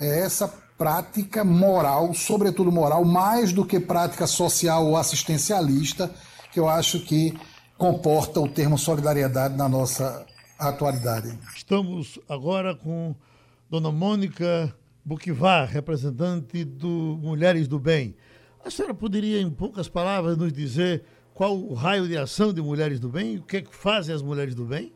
É 0.00 0.20
essa 0.20 0.52
prática 0.76 1.44
moral, 1.44 2.12
sobretudo 2.14 2.70
moral, 2.70 3.04
mais 3.04 3.52
do 3.52 3.64
que 3.64 3.80
prática 3.80 4.26
social 4.26 4.86
ou 4.86 4.96
assistencialista, 4.96 6.10
que 6.52 6.60
eu 6.60 6.68
acho 6.68 7.00
que 7.00 7.38
comporta 7.76 8.40
o 8.40 8.48
termo 8.48 8.78
solidariedade 8.78 9.56
na 9.56 9.68
nossa 9.68 10.26
atualidade. 10.58 11.38
Estamos 11.54 12.18
agora 12.28 12.74
com 12.74 13.14
Dona 13.68 13.90
Mônica 13.90 14.74
Buquivar, 15.04 15.68
representante 15.68 16.64
do 16.64 17.18
Mulheres 17.22 17.68
do 17.68 17.78
Bem. 17.78 18.16
A 18.64 18.70
senhora 18.70 18.94
poderia, 18.94 19.40
em 19.40 19.50
poucas 19.50 19.88
palavras, 19.88 20.36
nos 20.36 20.52
dizer 20.52 21.04
qual 21.32 21.54
o 21.54 21.74
raio 21.74 22.08
de 22.08 22.16
ação 22.16 22.52
de 22.52 22.62
Mulheres 22.62 22.98
do 22.98 23.08
Bem? 23.08 23.36
O 23.36 23.42
que 23.42 23.58
é 23.58 23.62
que 23.62 23.74
fazem 23.74 24.14
as 24.14 24.22
Mulheres 24.22 24.54
do 24.54 24.64
Bem? 24.64 24.92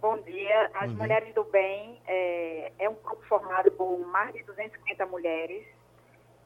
Bom 0.00 0.16
dia. 0.22 0.45
As 0.74 0.90
Bom 0.90 1.02
Mulheres 1.02 1.34
do 1.34 1.44
Bem 1.44 2.00
é, 2.06 2.72
é, 2.78 2.88
um 2.88 2.94
grupo 2.94 3.22
formado 3.26 3.70
por 3.72 3.98
mais 4.06 4.32
de 4.32 4.42
250 4.44 5.04
mulheres, 5.06 5.66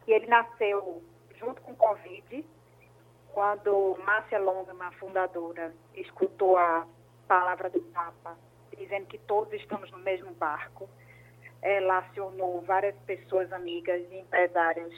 que 0.05 0.12
ele 0.12 0.26
nasceu 0.26 1.02
junto 1.38 1.62
com 1.62 1.73
o 1.73 1.76
Covid, 1.76 2.45
quando 3.33 3.96
Márcia 4.05 4.40
Longman, 4.40 4.90
fundadora, 4.99 5.73
escutou 5.94 6.57
a 6.59 6.87
palavra 7.29 7.70
do 7.70 7.81
Papa, 7.81 8.37
dizendo 8.77 9.07
que 9.07 9.18
todos 9.18 9.53
estamos 9.53 9.88
no 9.92 9.99
mesmo 9.99 10.33
barco. 10.35 10.88
Ela 11.62 11.99
acionou 11.99 12.62
várias 12.62 12.96
pessoas 13.01 13.53
amigas 13.53 14.03
e 14.11 14.18
empresárias 14.18 14.92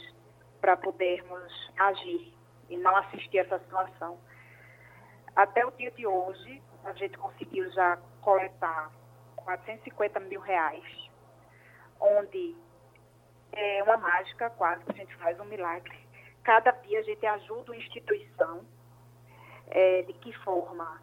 para 0.59 0.77
podermos 0.77 1.71
agir 1.79 2.33
e 2.71 2.77
não 2.79 2.97
assistir 2.97 3.39
essa 3.39 3.59
situação. 3.59 4.19
Até 5.37 5.67
o 5.67 5.71
dia 5.73 5.91
de 5.91 6.07
hoje, 6.07 6.63
a 6.85 6.93
gente 6.93 7.19
conseguiu 7.19 7.71
já 7.73 7.99
coletar 8.23 8.91
450 9.45 10.21
mil 10.21 10.41
reais, 10.41 11.11
onde 12.01 12.57
é 13.53 13.83
uma 13.83 13.97
mágica 13.97 14.51
quase 14.51 14.85
que 14.85 14.93
a 14.93 14.95
gente 14.95 15.15
faz 15.17 15.39
um 15.39 15.45
milagre. 15.45 15.99
Cada 16.43 16.71
dia 16.73 17.01
a 17.01 17.03
gente 17.03 17.25
ajuda 17.25 17.73
uma 17.73 17.77
instituição, 17.77 18.65
é, 19.69 20.03
de 20.03 20.13
que 20.15 20.33
forma 20.39 21.01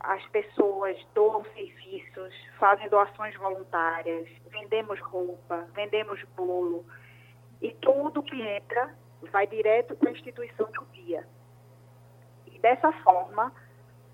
as 0.00 0.24
pessoas 0.28 0.96
doam 1.14 1.44
serviços, 1.54 2.34
fazem 2.58 2.88
doações 2.88 3.34
voluntárias, 3.36 4.28
vendemos 4.50 5.00
roupa, 5.00 5.66
vendemos 5.74 6.22
bolo, 6.36 6.84
e 7.60 7.72
tudo 7.74 8.22
que 8.22 8.40
entra 8.40 8.94
vai 9.32 9.46
direto 9.46 9.96
para 9.96 10.10
a 10.10 10.12
instituição 10.12 10.70
do 10.70 10.84
dia. 10.92 11.26
E 12.46 12.58
dessa 12.58 12.92
forma, 13.02 13.52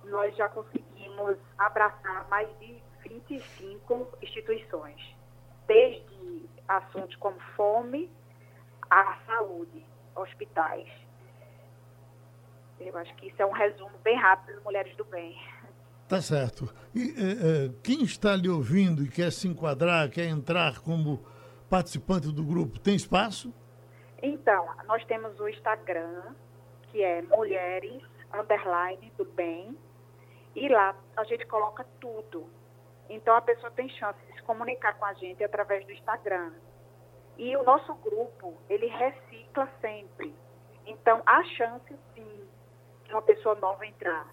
nós 0.04 0.34
já 0.36 0.48
conseguimos 0.48 1.36
abraçar 1.58 2.28
mais 2.28 2.48
de 2.58 2.81
25 3.28 4.18
instituições, 4.22 5.00
desde 5.66 6.48
assuntos 6.68 7.14
como 7.16 7.38
fome 7.56 8.10
à 8.90 9.18
saúde, 9.26 9.84
hospitais. 10.14 10.88
Eu 12.80 12.96
acho 12.96 13.14
que 13.16 13.28
isso 13.28 13.40
é 13.40 13.46
um 13.46 13.52
resumo 13.52 13.96
bem 14.02 14.16
rápido 14.16 14.54
das 14.54 14.64
Mulheres 14.64 14.96
do 14.96 15.04
Bem. 15.04 15.38
Tá 16.08 16.20
certo. 16.20 16.72
E 16.94 17.10
é, 17.10 17.66
é, 17.66 17.72
quem 17.82 18.02
está 18.02 18.34
lhe 18.34 18.48
ouvindo 18.48 19.02
e 19.02 19.08
quer 19.08 19.30
se 19.30 19.48
enquadrar, 19.48 20.10
quer 20.10 20.26
entrar 20.26 20.80
como 20.80 21.24
participante 21.70 22.30
do 22.32 22.44
grupo, 22.44 22.78
tem 22.78 22.94
espaço? 22.94 23.52
Então, 24.22 24.68
nós 24.86 25.04
temos 25.06 25.38
o 25.40 25.48
Instagram, 25.48 26.34
que 26.90 27.02
é 27.02 27.22
Mulheres 27.22 28.02
Underline 28.32 29.12
do 29.16 29.24
Bem, 29.24 29.76
e 30.54 30.68
lá 30.68 30.94
a 31.16 31.24
gente 31.24 31.46
coloca 31.46 31.84
tudo. 31.98 32.46
Então 33.08 33.34
a 33.34 33.42
pessoa 33.42 33.70
tem 33.70 33.88
chance 33.90 34.18
de 34.26 34.34
se 34.34 34.42
comunicar 34.42 34.94
com 34.98 35.04
a 35.04 35.14
gente 35.14 35.42
através 35.42 35.84
do 35.84 35.92
Instagram. 35.92 36.52
E 37.36 37.56
o 37.56 37.62
nosso 37.62 37.94
grupo, 37.94 38.54
ele 38.68 38.86
recicla 38.86 39.68
sempre. 39.80 40.34
Então 40.86 41.22
há 41.26 41.42
chance 41.44 41.96
sim 42.14 42.48
de 43.04 43.12
uma 43.12 43.22
pessoa 43.22 43.54
nova 43.56 43.86
entrar, 43.86 44.26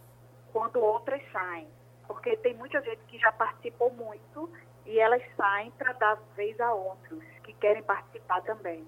quando 0.52 0.80
outras 0.80 1.22
saem. 1.32 1.68
Porque 2.08 2.36
tem 2.38 2.56
muita 2.56 2.82
gente 2.82 3.04
que 3.06 3.20
já 3.20 3.32
participou 3.32 3.92
muito 3.92 4.50
e 4.86 5.00
elas 5.00 5.22
saem 5.36 5.72
para 5.72 5.94
dar 5.94 6.16
vez 6.36 6.60
a 6.60 6.74
outros 6.74 7.24
que 7.44 7.54
querem 7.54 7.84
participar 7.84 8.42
também. 8.42 8.86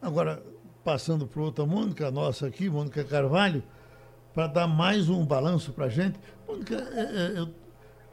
Agora, 0.00 0.42
passando 0.84 1.26
para 1.26 1.42
outra 1.42 1.66
Mônica, 1.66 2.10
nossa 2.10 2.46
aqui, 2.46 2.70
Mônica 2.70 3.02
Carvalho, 3.04 3.62
para 4.32 4.46
dar 4.46 4.68
mais 4.68 5.08
um 5.08 5.26
balanço 5.26 5.72
para 5.72 5.86
a 5.86 5.88
gente. 5.88 6.20
Mônica, 6.46 6.74
é, 6.74 7.00
é, 7.00 7.38
eu, 7.40 7.48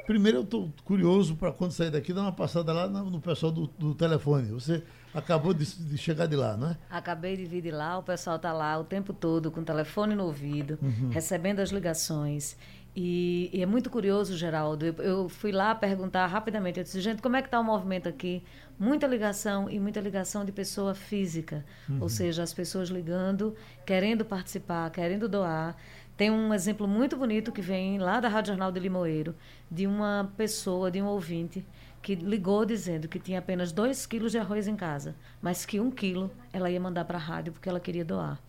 primeiro 0.05 0.39
eu 0.39 0.43
estou 0.43 0.71
curioso 0.83 1.35
para 1.35 1.51
quando 1.51 1.71
sair 1.71 1.89
daqui 1.89 2.13
dar 2.13 2.21
uma 2.21 2.31
passada 2.31 2.71
lá 2.73 2.87
no, 2.87 3.19
pessoal 3.19 3.51
do, 3.51 3.67
do, 3.67 3.95
telefone. 3.95 4.49
Você 4.51 4.83
acabou 5.13 5.53
de, 5.53 5.65
de, 5.65 5.97
chegar 5.97 6.25
de 6.25 6.35
lá, 6.35 6.57
não 6.57 6.69
é? 6.69 6.77
Acabei 6.89 7.37
de 7.37 7.45
vir 7.45 7.61
de 7.61 7.71
lá, 7.71 7.97
o 7.97 8.03
pessoal 8.03 8.37
está 8.37 8.51
lá 8.51 8.77
o 8.79 8.83
tempo 8.83 9.13
todo 9.13 9.51
com 9.51 9.61
o 9.61 9.63
telefone 9.63 10.15
no 10.15 10.25
ouvido, 10.25 10.77
uhum. 10.81 11.09
recebendo 11.09 11.59
as 11.59 11.69
ligações. 11.69 12.57
E, 12.95 13.49
e, 13.51 13.61
é 13.61 13.65
muito 13.65 13.89
curioso, 13.89 14.37
Geraldo. 14.37 14.85
Eu, 14.85 14.93
eu, 14.99 15.29
fui 15.29 15.51
lá 15.51 15.73
perguntar 15.73 16.27
rapidamente. 16.27 16.79
Eu 16.79 16.83
disse, 16.83 17.01
gente, 17.01 17.21
como 17.21 17.35
é 17.35 17.41
que 17.41 17.47
está 17.47 17.59
o 17.59 17.63
movimento 17.63 18.07
aqui? 18.07 18.43
Muita 18.77 19.07
ligação 19.07 19.69
e 19.69 19.79
muita 19.79 19.99
ligação 19.99 20.45
de 20.45 20.51
pessoa 20.51 20.93
física. 20.93 21.65
Uhum. 21.89 21.99
Ou 22.01 22.09
seja, 22.09 22.43
as 22.43 22.53
pessoas 22.53 22.89
ligando, 22.89 23.55
querendo 23.85 24.23
participar, 24.23 24.91
querendo 24.91 25.27
doar. 25.27 25.75
Tem 26.15 26.29
um 26.29 26.53
exemplo 26.53 26.87
muito 26.87 27.17
bonito 27.17 27.51
que 27.51 27.61
vem 27.61 27.97
lá 27.97 28.19
da 28.19 28.29
Rádio 28.29 28.49
Jornal 28.49 28.71
de 28.71 28.79
Limoeiro, 28.79 29.35
de 29.69 29.87
uma 29.87 30.31
pessoa, 30.37 30.91
de 30.91 31.01
um 31.01 31.07
ouvinte, 31.07 31.65
que 32.03 32.13
ligou 32.13 32.65
dizendo 32.65 33.07
que 33.07 33.17
tinha 33.17 33.39
apenas 33.39 33.71
2 33.71 34.05
quilos 34.05 34.31
de 34.31 34.37
arroz 34.37 34.67
em 34.67 34.75
casa, 34.75 35.15
mas 35.41 35.65
que 35.65 35.79
um 35.79 35.89
quilo 35.89 36.29
ela 36.51 36.69
ia 36.69 36.79
mandar 36.79 37.05
para 37.05 37.17
a 37.17 37.21
rádio 37.21 37.53
porque 37.53 37.67
ela 37.67 37.79
queria 37.79 38.05
doar. 38.05 38.39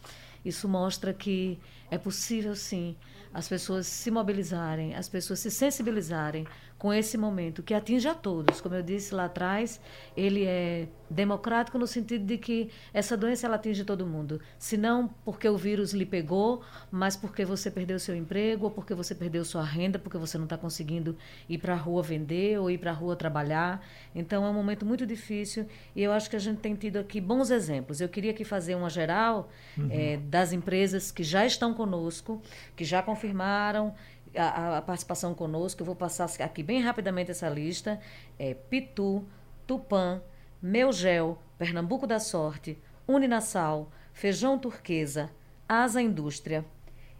Isso 0.44 0.68
mostra 0.68 1.14
que 1.14 1.58
É 1.94 1.98
possível, 1.98 2.56
sim, 2.56 2.96
as 3.32 3.48
pessoas 3.48 3.86
se 3.86 4.10
mobilizarem, 4.10 4.96
as 4.96 5.08
pessoas 5.08 5.38
se 5.38 5.48
sensibilizarem 5.48 6.44
com 6.76 6.92
esse 6.92 7.16
momento 7.16 7.62
que 7.62 7.72
atinge 7.72 8.06
a 8.06 8.14
todos. 8.14 8.60
Como 8.60 8.74
eu 8.74 8.82
disse 8.82 9.14
lá 9.14 9.24
atrás, 9.24 9.80
ele 10.16 10.44
é 10.44 10.86
democrático 11.08 11.78
no 11.78 11.86
sentido 11.86 12.26
de 12.26 12.36
que 12.36 12.70
essa 12.92 13.16
doença 13.16 13.46
ela 13.46 13.56
atinge 13.56 13.84
todo 13.84 14.06
mundo. 14.06 14.40
Se 14.58 14.76
não 14.76 15.08
porque 15.24 15.48
o 15.48 15.56
vírus 15.56 15.92
lhe 15.92 16.04
pegou, 16.04 16.62
mas 16.90 17.16
porque 17.16 17.44
você 17.44 17.70
perdeu 17.70 17.98
seu 17.98 18.14
emprego, 18.14 18.64
ou 18.64 18.70
porque 18.70 18.92
você 18.94 19.14
perdeu 19.14 19.44
sua 19.44 19.62
renda, 19.62 19.98
porque 19.98 20.18
você 20.18 20.36
não 20.36 20.44
está 20.44 20.58
conseguindo 20.58 21.16
ir 21.48 21.58
para 21.58 21.72
a 21.74 21.76
rua 21.76 22.02
vender 22.02 22.58
ou 22.58 22.70
ir 22.70 22.78
para 22.78 22.90
a 22.90 22.94
rua 22.94 23.16
trabalhar. 23.16 23.82
Então 24.14 24.44
é 24.44 24.50
um 24.50 24.54
momento 24.54 24.84
muito 24.84 25.06
difícil 25.06 25.66
e 25.96 26.02
eu 26.02 26.12
acho 26.12 26.28
que 26.28 26.36
a 26.36 26.40
gente 26.40 26.58
tem 26.58 26.74
tido 26.74 26.98
aqui 26.98 27.20
bons 27.20 27.50
exemplos. 27.50 28.00
Eu 28.00 28.08
queria 28.08 28.32
aqui 28.32 28.44
fazer 28.44 28.74
uma 28.74 28.90
geral 28.90 29.48
uhum. 29.78 29.88
é, 29.90 30.18
das 30.18 30.52
empresas 30.52 31.10
que 31.10 31.22
já 31.22 31.46
estão 31.46 31.72
conosco, 31.84 32.40
que 32.74 32.84
já 32.84 33.02
confirmaram 33.02 33.94
a, 34.36 34.78
a, 34.78 34.82
participação 34.82 35.34
conosco. 35.34 35.82
Eu 35.82 35.86
vou 35.86 35.94
passar 35.94 36.28
aqui 36.40 36.62
bem 36.62 36.80
rapidamente 36.80 37.30
essa 37.30 37.48
lista. 37.48 38.00
É 38.38 38.54
Pitu, 38.54 39.24
Tupã, 39.66 40.22
Meugel, 40.60 41.38
Pernambuco 41.58 42.06
da 42.06 42.18
Sorte, 42.18 42.78
Uninassal, 43.06 43.90
Feijão 44.12 44.58
Turquesa, 44.58 45.30
Asa 45.68 46.00
Indústria, 46.00 46.64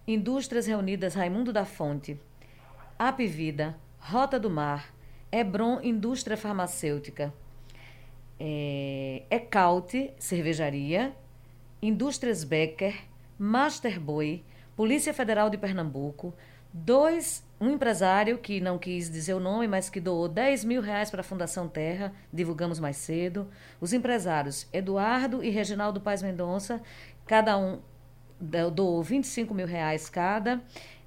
Indústrias 0.07 0.66
Reunidas 0.66 1.14
Raimundo 1.14 1.53
da 1.53 1.64
Fonte, 1.64 2.18
Apivida, 2.98 3.77
Rota 3.98 4.40
do 4.40 4.48
Mar, 4.48 4.94
Hebron 5.31 5.81
Indústria 5.83 6.37
Farmacêutica, 6.37 7.33
é, 8.40 9.22
Ecaute 9.31 10.12
Cervejaria, 10.18 11.14
Indústrias 11.83 12.44
Becker, 12.44 12.94
Masterboy, 13.38 14.42
Polícia 14.76 15.14
Federal 15.14 15.48
de 15.48 15.56
Pernambuco, 15.56 16.34
Dois, 16.76 17.46
um 17.60 17.70
empresário 17.70 18.37
que 18.37 18.60
não 18.60 18.78
quis 18.78 19.08
dizer 19.08 19.32
o 19.32 19.38
nome, 19.38 19.68
mas 19.68 19.88
que 19.88 20.00
doou 20.00 20.26
10 20.26 20.64
mil 20.64 20.82
reais 20.82 21.08
para 21.08 21.20
a 21.20 21.24
Fundação 21.24 21.68
Terra, 21.68 22.12
divulgamos 22.32 22.80
mais 22.80 22.96
cedo. 22.96 23.48
Os 23.80 23.92
empresários 23.92 24.66
Eduardo 24.72 25.44
e 25.44 25.50
Reginaldo 25.50 26.00
Paz 26.00 26.20
Mendonça, 26.20 26.82
cada 27.26 27.56
um 27.56 27.78
doou 28.74 29.00
25 29.04 29.54
mil 29.54 29.68
reais 29.68 30.10
cada. 30.10 30.60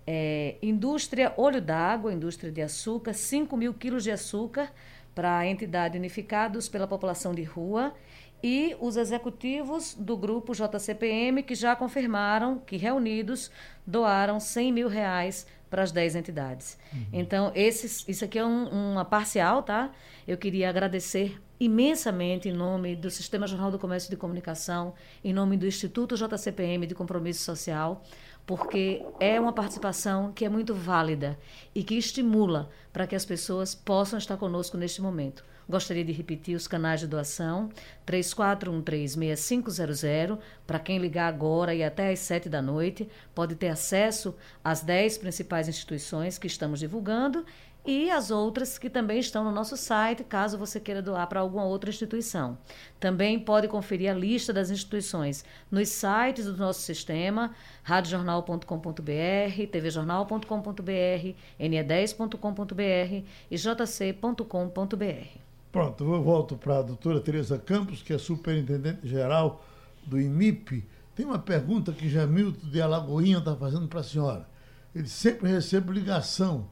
É, 0.08 0.56
indústria 0.62 1.34
Olho 1.36 1.62
d'Água, 1.62 2.13
indústria 2.13 2.49
de 2.49 2.62
açúcar, 2.62 3.12
5 3.12 3.58
mil 3.58 3.73
quilos 3.73 4.06
de 4.06 4.12
açúcar 4.12 4.71
para 5.13 5.39
a 5.39 5.45
entidade 5.45 5.97
Unificados 5.97 6.69
pela 6.69 6.88
População 6.88 7.36
de 7.36 7.43
Rua 7.43 7.93
e 8.41 8.76
os 8.80 8.97
executivos 8.97 9.95
do 9.95 10.15
grupo 10.15 10.54
JCPM 10.54 11.41
que 11.43 11.56
já 11.56 11.76
confirmaram 11.76 12.60
que 12.60 12.78
reunidos 12.78 13.52
doaram 13.86 14.39
100 14.39 14.71
mil 14.71 14.88
reais 14.88 15.47
para 15.69 15.84
as 15.84 15.91
10 15.91 16.15
entidades. 16.15 16.78
Uhum. 16.93 17.06
Então, 17.13 17.52
esses, 17.54 18.08
isso 18.08 18.23
aqui 18.23 18.39
é 18.39 18.45
um, 18.45 18.93
uma 18.93 19.04
parcial, 19.04 19.63
tá? 19.63 19.91
Eu 20.28 20.38
queria 20.38 20.69
agradecer 20.69 21.41
imensamente 21.60 22.47
em 22.47 22.54
nome 22.54 22.95
do 22.95 23.10
Sistema 23.10 23.47
Jornal 23.47 23.71
do 23.71 23.80
Comércio 23.80 24.08
e 24.08 24.12
de 24.12 24.17
Comunicação, 24.17 24.93
em 25.23 25.34
nome 25.34 25.58
do 25.58 25.65
Instituto 25.65 26.15
JCPM 26.15 26.86
de 26.86 26.95
Compromisso 26.95 27.43
Social, 27.43 28.04
porque 28.45 29.04
é 29.19 29.39
uma 29.39 29.52
participação 29.52 30.32
que 30.32 30.45
é 30.45 30.50
muito 30.50 30.73
válida 30.73 31.38
e 31.76 31.84
que 31.84 31.95
estimula 31.95 32.69
para 32.93 33.06
que 33.06 33.15
as 33.15 33.26
pessoas 33.26 33.76
possam 33.76 34.17
estar 34.17 34.38
conosco 34.38 34.78
neste 34.78 35.02
momento. 35.02 35.43
Gostaria 35.69 36.06
de 36.06 36.13
repetir 36.13 36.56
os 36.56 36.67
canais 36.67 37.01
de 37.01 37.08
doação: 37.08 37.69
34136500. 38.06 40.39
Para 40.65 40.80
quem 40.80 40.97
ligar 40.97 41.27
agora 41.27 41.75
e 41.75 41.84
até 41.84 42.12
às 42.12 42.19
7 42.19 42.47
da 42.47 42.62
noite, 42.62 43.10
pode 43.36 43.56
ter 43.56 43.67
acesso 43.69 44.34
às 44.63 44.82
10 44.82 45.17
principais 45.17 45.67
instituições 45.67 46.38
que 46.38 46.47
estamos 46.47 46.80
divulgando 46.80 47.43
e 47.88 48.12
as 48.12 48.30
outras 48.32 48.77
que 48.77 48.89
também 48.89 49.19
estão 49.19 49.45
no 49.45 49.51
nosso 49.51 49.77
site, 49.77 50.21
caso 50.21 50.58
você 50.58 50.77
queira 50.77 51.01
doar 51.01 51.25
para 51.27 51.39
alguma 51.39 51.63
outra 51.63 51.89
instituição. 51.89 52.58
Também 52.99 53.39
pode 53.39 53.69
conferir 53.69 54.12
a 54.12 54.13
lista 54.13 54.51
das 54.51 54.69
instituições 54.69 55.45
nos 55.71 55.88
sites 55.88 56.45
do 56.45 56.58
nosso 56.58 56.82
sistema, 56.82 57.56
radiojornal.com.br, 57.84 59.71
tvjornal.com.br, 59.71 61.36
ne10.com.br 61.58 63.23
e 63.49 63.58
jc.com.br. 63.58 65.46
Pronto, 65.71 66.03
eu 66.03 66.23
volto 66.23 66.56
para 66.56 66.80
a 66.80 66.82
doutora 66.82 67.19
Tereza 67.19 67.58
Campos, 67.58 68.01
que 68.01 68.13
é 68.13 68.17
superintendente 68.17 69.08
geral 69.08 69.63
do 70.06 70.19
IMIP. 70.19 70.84
Tem 71.15 71.25
uma 71.25 71.39
pergunta 71.39 71.91
que 71.91 72.10
Jamilton 72.10 72.69
de 72.69 72.82
Alagoinha 72.82 73.39
está 73.39 73.56
fazendo 73.56 73.88
para 73.88 73.99
a 73.99 74.03
senhora. 74.03 74.47
Ele 74.95 75.08
sempre 75.08 75.49
recebe 75.49 75.91
ligação, 75.91 76.69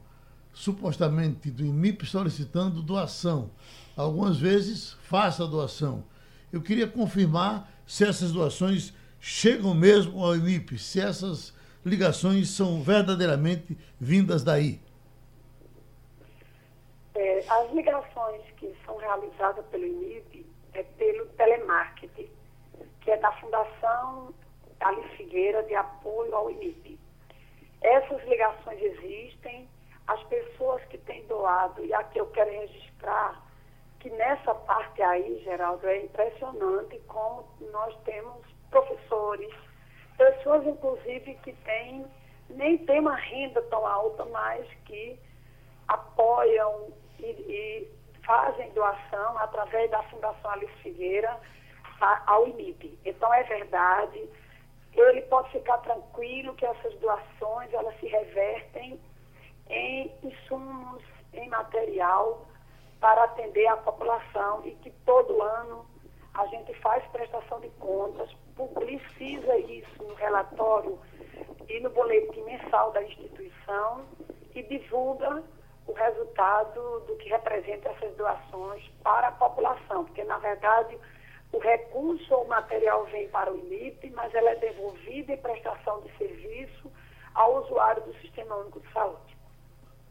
supostamente, 0.52 1.50
do 1.50 1.64
IMIP 1.64 2.06
solicitando 2.06 2.82
doação. 2.82 3.50
Algumas 3.96 4.38
vezes, 4.38 4.96
faça 5.02 5.44
a 5.44 5.46
doação. 5.46 6.04
Eu 6.52 6.62
queria 6.62 6.86
confirmar 6.86 7.70
se 7.86 8.04
essas 8.04 8.32
doações 8.32 8.94
chegam 9.20 9.74
mesmo 9.74 10.24
ao 10.24 10.36
IMIP, 10.36 10.78
se 10.78 11.00
essas 11.00 11.52
ligações 11.84 12.48
são 12.48 12.82
verdadeiramente 12.82 13.76
vindas 14.00 14.42
daí. 14.42 14.80
É, 17.14 17.44
as 17.48 17.72
ligações 17.72 18.42
que 18.96 18.96
são 18.96 18.98
realizadas 18.98 19.64
pelo 19.66 19.84
INIP 19.84 20.46
é 20.74 20.82
pelo 20.82 21.26
telemarketing, 21.26 22.30
que 23.00 23.10
é 23.10 23.16
da 23.18 23.32
Fundação 23.32 24.34
Ali 24.80 25.02
Figueira 25.16 25.62
de 25.64 25.74
Apoio 25.74 26.34
ao 26.34 26.50
INIP. 26.50 26.98
Essas 27.82 28.22
ligações 28.24 28.80
existem, 28.80 29.68
as 30.06 30.22
pessoas 30.24 30.82
que 30.84 30.98
têm 30.98 31.24
doado, 31.26 31.84
e 31.84 31.92
aqui 31.94 32.18
eu 32.18 32.26
quero 32.30 32.50
registrar 32.50 33.42
que 34.00 34.10
nessa 34.10 34.54
parte 34.54 35.02
aí, 35.02 35.42
Geraldo, 35.44 35.86
é 35.86 36.04
impressionante 36.04 36.98
como 37.06 37.46
nós 37.72 37.96
temos 38.04 38.46
professores, 38.70 39.52
pessoas 40.16 40.66
inclusive 40.66 41.34
que 41.42 41.52
têm, 41.52 42.06
nem 42.50 42.78
têm 42.78 43.00
uma 43.00 43.16
renda 43.16 43.62
tão 43.62 43.86
alta, 43.86 44.24
mas 44.26 44.66
que 44.84 45.18
apoiam 45.88 46.92
e, 47.18 47.24
e 47.24 47.95
fazem 48.26 48.70
doação 48.72 49.38
através 49.38 49.90
da 49.90 50.02
Fundação 50.04 50.50
Alice 50.50 50.72
Figueira 50.82 51.38
ao 52.26 52.46
INIP. 52.48 52.98
Então, 53.04 53.32
é 53.32 53.42
verdade, 53.44 54.28
ele 54.92 55.22
pode 55.22 55.50
ficar 55.52 55.78
tranquilo 55.78 56.54
que 56.54 56.66
essas 56.66 56.94
doações, 56.96 57.72
elas 57.72 57.98
se 58.00 58.06
revertem 58.06 59.00
em 59.68 60.12
insumos, 60.22 61.02
em 61.32 61.48
material 61.48 62.46
para 63.00 63.24
atender 63.24 63.66
a 63.68 63.76
população 63.76 64.62
e 64.64 64.72
que 64.76 64.90
todo 65.04 65.42
ano 65.42 65.86
a 66.34 66.46
gente 66.46 66.74
faz 66.80 67.04
prestação 67.06 67.60
de 67.60 67.68
contas, 67.78 68.30
publiciza 68.54 69.56
isso 69.58 70.02
no 70.02 70.14
relatório 70.14 70.98
e 71.68 71.80
no 71.80 71.90
boletim 71.90 72.42
mensal 72.42 72.90
da 72.92 73.02
instituição 73.02 74.04
e 74.54 74.62
divulga 74.62 75.42
o 75.86 75.92
resultado 75.92 77.00
do 77.06 77.16
que 77.16 77.28
representa 77.28 77.88
essas 77.90 78.14
doações 78.16 78.82
para 79.02 79.28
a 79.28 79.32
população, 79.32 80.04
porque, 80.04 80.24
na 80.24 80.38
verdade, 80.38 80.98
o 81.52 81.58
recurso 81.58 82.34
ou 82.34 82.44
o 82.44 82.48
material 82.48 83.04
vem 83.06 83.28
para 83.28 83.52
o 83.52 83.56
INIP, 83.56 84.10
mas 84.10 84.34
ela 84.34 84.50
é 84.50 84.56
devolvida 84.56 85.32
em 85.32 85.36
prestação 85.36 86.00
de 86.02 86.16
serviço 86.18 86.90
ao 87.34 87.62
usuário 87.62 88.02
do 88.02 88.14
Sistema 88.20 88.56
Único 88.56 88.80
de 88.80 88.92
Saúde. 88.92 89.36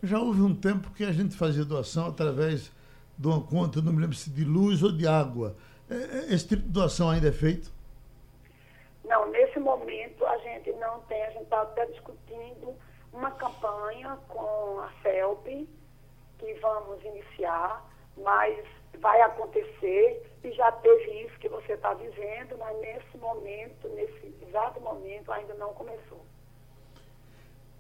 Já 0.02 0.20
houve 0.20 0.42
um 0.42 0.56
tempo 0.56 0.92
que 0.92 1.04
a 1.04 1.12
gente 1.12 1.36
fazia 1.36 1.66
doação 1.66 2.08
através 2.08 2.72
de 3.18 3.28
uma 3.28 3.42
conta, 3.42 3.82
não 3.82 3.92
me 3.92 4.02
lembro 4.02 4.16
se 4.16 4.30
de 4.30 4.44
luz 4.44 4.84
ou 4.84 4.92
de 4.92 5.08
água. 5.08 5.56
É, 5.90 5.96
é, 5.96 6.34
esse 6.34 6.48
tipo 6.48 6.64
de 6.64 6.70
doação 6.70 7.10
ainda 7.10 7.28
é 7.28 7.32
feito? 7.32 7.74
Não, 9.04 9.30
nesse 9.32 9.60
momento 9.60 10.26
a 10.26 10.38
gente 10.40 10.72
não 10.74 11.00
tem, 11.02 11.22
a 11.24 11.30
gente 11.32 11.44
está 11.44 11.62
até 11.62 11.86
discutindo 11.88 12.76
uma 13.16 13.32
campanha 13.32 14.18
com 14.28 14.80
a 14.82 14.90
FELP, 15.02 15.68
que 16.38 16.54
vamos 16.56 17.04
iniciar, 17.04 17.90
mas 18.18 18.66
vai 19.00 19.22
acontecer 19.22 20.32
e 20.44 20.52
já 20.52 20.72
teve 20.72 21.26
isso 21.26 21.40
que 21.40 21.50
você 21.50 21.74
está 21.74 21.94
dizendo, 21.94 22.58
mas 22.60 22.78
nesse 22.80 23.18
momento, 23.18 23.88
nesse 23.90 24.36
exato 24.48 24.80
momento, 24.82 25.32
ainda 25.32 25.54
não 25.56 25.74
começou. 25.74 26.26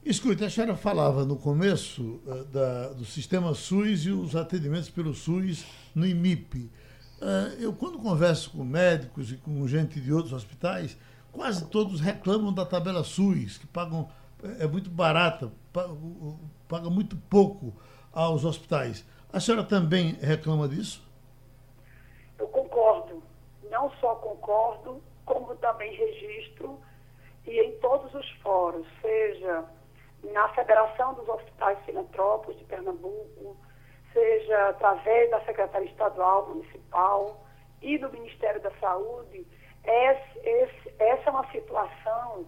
Escuta, 0.03 0.45
a 0.45 0.49
senhora 0.49 0.75
falava 0.75 1.25
no 1.25 1.35
começo 1.35 2.21
uh, 2.25 2.45
da, 2.45 2.89
do 2.89 3.05
sistema 3.05 3.53
SUS 3.53 4.05
e 4.05 4.11
os 4.11 4.35
atendimentos 4.35 4.89
pelo 4.89 5.13
SUS 5.13 5.65
no 5.93 6.05
IMIP. 6.05 6.71
Uh, 7.19 7.59
eu, 7.59 7.73
quando 7.73 7.97
converso 7.97 8.51
com 8.51 8.63
médicos 8.63 9.31
e 9.31 9.37
com 9.37 9.67
gente 9.67 9.99
de 9.99 10.13
outros 10.13 10.33
hospitais, 10.33 10.97
quase 11.31 11.65
todos 11.65 11.99
reclamam 11.99 12.53
da 12.53 12.65
tabela 12.65 13.03
SUS, 13.03 13.57
que 13.57 13.65
pagam 13.65 14.09
é 14.59 14.67
muito 14.67 14.89
barata, 14.89 15.51
paga 16.67 16.89
muito 16.89 17.15
pouco 17.29 17.73
aos 18.13 18.45
hospitais. 18.45 19.05
A 19.31 19.39
senhora 19.39 19.63
também 19.63 20.13
reclama 20.21 20.67
disso? 20.67 21.05
Eu 22.37 22.47
concordo. 22.47 23.21
Não 23.69 23.91
só 23.99 24.15
concordo, 24.15 25.01
como 25.25 25.55
também 25.55 25.93
registro 25.95 26.79
e 27.45 27.59
em 27.59 27.79
todos 27.79 28.13
os 28.13 28.29
fóruns, 28.41 28.87
seja 29.01 29.65
na 30.33 30.49
Federação 30.49 31.13
dos 31.13 31.27
Hospitais 31.27 31.77
Filantrópicos 31.85 32.57
de 32.57 32.63
Pernambuco, 32.65 33.57
seja 34.13 34.69
através 34.69 35.29
da 35.29 35.41
Secretaria 35.45 35.89
Estadual 35.89 36.47
Municipal 36.47 37.45
e 37.81 37.97
do 37.97 38.09
Ministério 38.11 38.61
da 38.61 38.71
Saúde, 38.79 39.45
essa 39.83 41.29
é 41.29 41.29
uma 41.29 41.51
situação 41.51 42.47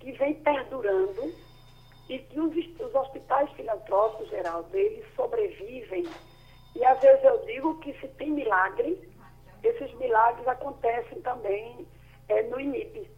que 0.00 0.12
vem 0.12 0.34
perdurando 0.34 1.34
e 2.08 2.18
que 2.18 2.40
os, 2.40 2.54
os 2.80 2.94
hospitais 2.94 3.50
filantrópicos, 3.52 4.28
geral, 4.28 4.64
eles 4.72 5.04
sobrevivem. 5.14 6.06
E 6.74 6.84
às 6.84 7.00
vezes 7.00 7.24
eu 7.24 7.44
digo 7.46 7.78
que 7.80 7.92
se 7.94 8.08
tem 8.08 8.30
milagre, 8.30 9.10
esses 9.62 9.92
milagres 9.94 10.46
acontecem 10.46 11.20
também 11.22 11.86
é, 12.28 12.42
no 12.44 12.60
INIP. 12.60 13.10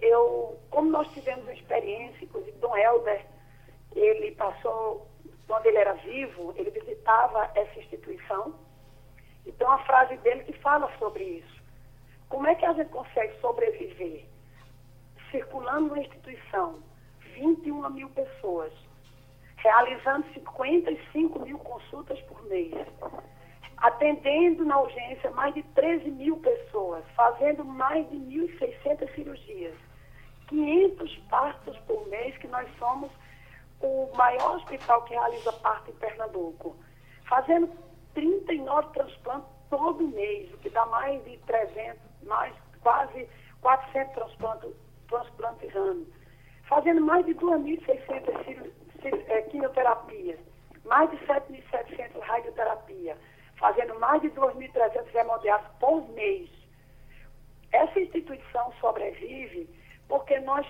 Eu, 0.00 0.58
como 0.70 0.90
nós 0.90 1.08
tivemos 1.12 1.42
uma 1.44 1.52
experiência, 1.52 2.24
inclusive 2.24 2.56
Dom 2.58 2.76
Helder, 2.76 3.26
ele 3.94 4.32
passou, 4.32 5.08
quando 5.46 5.66
ele 5.66 5.78
era 5.78 5.94
vivo, 5.94 6.54
ele 6.56 6.70
visitava 6.70 7.50
essa 7.54 7.78
instituição. 7.78 8.54
Então 9.44 9.70
a 9.70 9.78
frase 9.84 10.16
dele 10.18 10.44
que 10.44 10.52
fala 10.54 10.90
sobre 10.98 11.24
isso. 11.24 11.60
Como 12.28 12.46
é 12.46 12.54
que 12.54 12.64
a 12.64 12.72
gente 12.72 12.90
consegue 12.90 13.38
sobreviver 13.40 14.29
circulando 15.30 15.94
na 15.94 16.02
instituição 16.02 16.82
21 17.34 17.88
mil 17.90 18.08
pessoas, 18.10 18.72
realizando 19.56 20.26
55 20.34 21.38
mil 21.40 21.58
consultas 21.58 22.20
por 22.22 22.42
mês, 22.46 22.74
atendendo 23.76 24.64
na 24.64 24.78
urgência 24.80 25.30
mais 25.30 25.54
de 25.54 25.62
13 25.62 26.10
mil 26.10 26.36
pessoas, 26.38 27.04
fazendo 27.14 27.64
mais 27.64 28.08
de 28.10 28.16
1.600 28.16 29.14
cirurgias, 29.14 29.74
500 30.48 31.16
partos 31.30 31.78
por 31.80 32.06
mês, 32.08 32.36
que 32.38 32.48
nós 32.48 32.68
somos 32.78 33.10
o 33.80 34.10
maior 34.14 34.56
hospital 34.56 35.02
que 35.04 35.14
realiza 35.14 35.52
parto 35.54 35.90
em 35.90 35.94
Pernambuco, 35.94 36.76
fazendo 37.26 37.70
39 38.14 38.92
transplantes 38.92 39.48
todo 39.70 40.06
mês, 40.08 40.52
o 40.52 40.58
que 40.58 40.68
dá 40.68 40.84
mais 40.86 41.24
de 41.24 41.38
300, 41.38 41.98
mais 42.24 42.54
quase 42.82 43.28
400 43.62 44.12
transplantes, 44.14 44.70
transplantes 45.10 45.74
ano, 45.74 46.06
fazendo 46.68 47.02
mais 47.02 47.26
de 47.26 47.34
2.600 47.34 48.70
é, 49.28 49.42
quimioterapias, 49.42 50.38
mais 50.84 51.10
de 51.10 51.16
7.700 51.26 52.20
radioterapia, 52.20 53.18
fazendo 53.56 53.98
mais 53.98 54.22
de 54.22 54.30
2.300 54.30 55.14
hemodiálises 55.14 55.70
por 55.78 56.08
mês. 56.10 56.48
Essa 57.72 58.00
instituição 58.00 58.72
sobrevive 58.80 59.68
porque 60.08 60.38
nós 60.40 60.66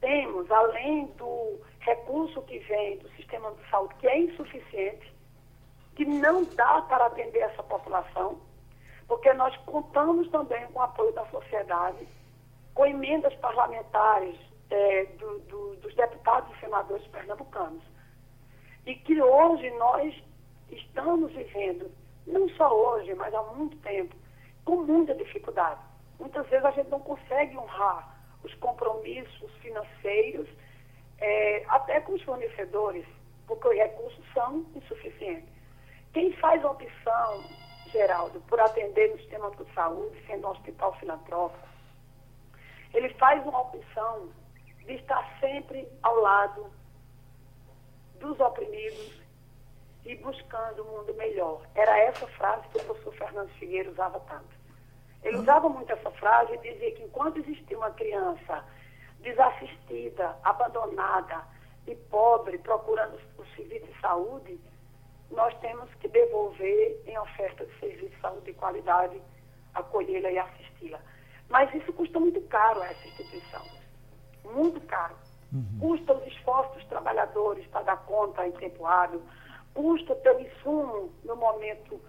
temos, 0.00 0.50
além 0.50 1.06
do 1.16 1.60
recurso 1.80 2.42
que 2.42 2.58
vem 2.60 2.98
do 2.98 3.08
sistema 3.10 3.50
de 3.52 3.70
saúde, 3.70 3.94
que 3.96 4.06
é 4.06 4.18
insuficiente, 4.20 5.12
que 5.96 6.04
não 6.04 6.44
dá 6.54 6.82
para 6.82 7.06
atender 7.06 7.40
essa 7.40 7.62
população, 7.62 8.38
porque 9.08 9.32
nós 9.32 9.56
contamos 9.58 10.28
também 10.30 10.66
com 10.68 10.78
o 10.78 10.82
apoio 10.82 11.12
da 11.12 11.26
sociedade, 11.26 12.06
com 12.78 12.86
emendas 12.86 13.34
parlamentares 13.34 14.36
é, 14.70 15.04
do, 15.18 15.40
do, 15.40 15.76
dos 15.78 15.92
deputados 15.96 16.56
e 16.56 16.60
senadores 16.60 17.04
pernambucanos. 17.08 17.82
E 18.86 18.94
que 18.94 19.20
hoje 19.20 19.68
nós 19.70 20.14
estamos 20.70 21.32
vivendo, 21.32 21.90
não 22.24 22.48
só 22.50 22.72
hoje, 22.72 23.12
mas 23.16 23.34
há 23.34 23.42
muito 23.54 23.76
tempo, 23.78 24.14
com 24.64 24.76
muita 24.76 25.12
dificuldade. 25.16 25.80
Muitas 26.20 26.46
vezes 26.46 26.64
a 26.64 26.70
gente 26.70 26.88
não 26.88 27.00
consegue 27.00 27.58
honrar 27.58 28.16
os 28.44 28.54
compromissos 28.54 29.52
financeiros, 29.56 30.48
é, 31.18 31.64
até 31.70 32.00
com 32.00 32.12
os 32.12 32.22
fornecedores, 32.22 33.04
porque 33.48 33.66
os 33.66 33.74
recursos 33.74 34.24
são 34.32 34.64
insuficientes. 34.76 35.52
Quem 36.12 36.32
faz 36.34 36.64
a 36.64 36.70
opção, 36.70 37.44
Geraldo, 37.90 38.40
por 38.42 38.60
atender 38.60 39.10
no 39.10 39.18
sistema 39.18 39.50
de 39.50 39.74
saúde, 39.74 40.16
sendo 40.28 40.46
um 40.46 40.50
hospital 40.50 40.96
filantrópico, 41.00 41.68
ele 42.98 43.14
faz 43.14 43.44
uma 43.46 43.60
opção 43.60 44.28
de 44.84 44.94
estar 44.94 45.38
sempre 45.38 45.88
ao 46.02 46.16
lado 46.16 46.70
dos 48.18 48.38
oprimidos 48.40 49.22
e 50.04 50.16
buscando 50.16 50.82
um 50.82 50.96
mundo 50.98 51.14
melhor. 51.14 51.62
Era 51.76 51.96
essa 51.96 52.26
frase 52.26 52.66
que 52.68 52.78
o 52.78 52.84
professor 52.84 53.14
Fernando 53.14 53.50
Figueiredo 53.50 53.92
usava 53.92 54.18
tanto. 54.20 54.58
Ele 55.22 55.38
usava 55.38 55.68
muito 55.68 55.92
essa 55.92 56.10
frase 56.12 56.54
e 56.54 56.58
dizia 56.58 56.92
que 56.92 57.04
enquanto 57.04 57.38
existia 57.38 57.76
uma 57.76 57.90
criança 57.92 58.64
desassistida, 59.20 60.36
abandonada 60.42 61.44
e 61.86 61.94
pobre, 61.94 62.58
procurando 62.58 63.16
o 63.36 63.44
serviço 63.54 63.86
de 63.86 64.00
saúde, 64.00 64.60
nós 65.30 65.56
temos 65.60 65.92
que 65.94 66.08
devolver 66.08 67.00
em 67.06 67.16
oferta 67.18 67.64
de 67.64 67.78
serviço 67.78 68.10
de 68.10 68.20
saúde 68.20 68.46
de 68.46 68.54
qualidade, 68.54 69.22
acolhê-la 69.74 70.30
e 70.30 70.38
assisti-la. 70.38 71.00
Mas 71.48 71.74
isso 71.74 71.92
custa 71.92 72.20
muito 72.20 72.40
caro 72.42 72.82
a 72.82 72.86
essa 72.86 73.08
instituição. 73.08 73.64
Muito 74.44 74.80
caro. 74.82 75.14
Uhum. 75.52 75.78
Custa 75.80 76.14
os 76.14 76.26
esforços 76.26 76.74
dos 76.74 76.84
trabalhadores 76.86 77.66
para 77.68 77.82
dar 77.82 77.96
conta 78.04 78.46
em 78.46 78.52
tempo 78.52 78.84
hábil, 78.86 79.22
custa 79.72 80.14
ter 80.16 80.34
o 80.34 80.40
insumo 80.40 81.12
no 81.24 81.36
momento 81.36 82.00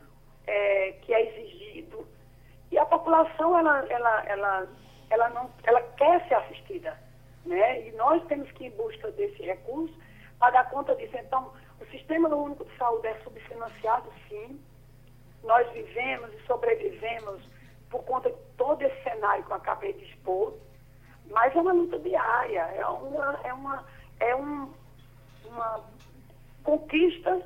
é, 0.46 0.94
que 1.02 1.14
é 1.14 1.30
exigido 1.30 2.06
e 2.72 2.78
a 2.78 2.86
população, 2.86 3.58
ela, 3.58 3.86
ela, 3.90 4.24
ela, 4.26 4.68
ela, 5.10 5.30
não, 5.30 5.50
ela 5.64 5.82
quer 5.98 6.28
ser 6.28 6.36
assistida. 6.36 6.98
Né? 7.46 7.88
E 7.88 7.92
nós 7.94 8.24
temos 8.28 8.52
que 8.52 8.66
ir 8.66 8.68
em 8.68 8.78
busca 8.78 9.12
desse 9.12 9.42
recurso 9.42 9.96
para 10.38 10.52
dar 10.52 10.70
conta 10.70 10.96
disso. 10.96 11.16
Então, 11.18 11.52
o 11.82 11.86
Sistema 11.88 12.30
Único 12.30 12.66
de 12.66 12.78
Saúde 12.78 13.08
é 13.08 13.16
subfinanciado, 13.24 14.12
sim. 14.28 14.60
Nós 15.44 15.68
vivemos 15.72 16.32
e 16.34 16.46
sobrevivemos 16.46 17.42
por 17.90 18.04
conta 18.04 18.30
de 18.30 18.38
todo 18.70 18.84
esse 18.84 19.02
cenário 19.02 19.44
que 19.44 19.52
eu 19.52 19.56
acabei 19.56 19.94
de 19.94 20.06
expor, 20.06 20.54
mas 21.32 21.56
é 21.56 21.60
uma 21.60 21.74
luta 21.74 21.98
diária, 21.98 22.60
é 22.60 22.86
uma, 22.86 23.40
é 23.44 23.52
uma, 23.52 23.86
é 24.20 24.36
um, 24.36 24.72
uma 25.46 25.84
conquista 26.64 27.42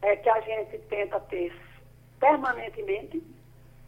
é, 0.00 0.16
que 0.16 0.30
a 0.30 0.40
gente 0.40 0.78
tenta 0.86 1.20
ter 1.20 1.54
permanentemente 2.18 3.22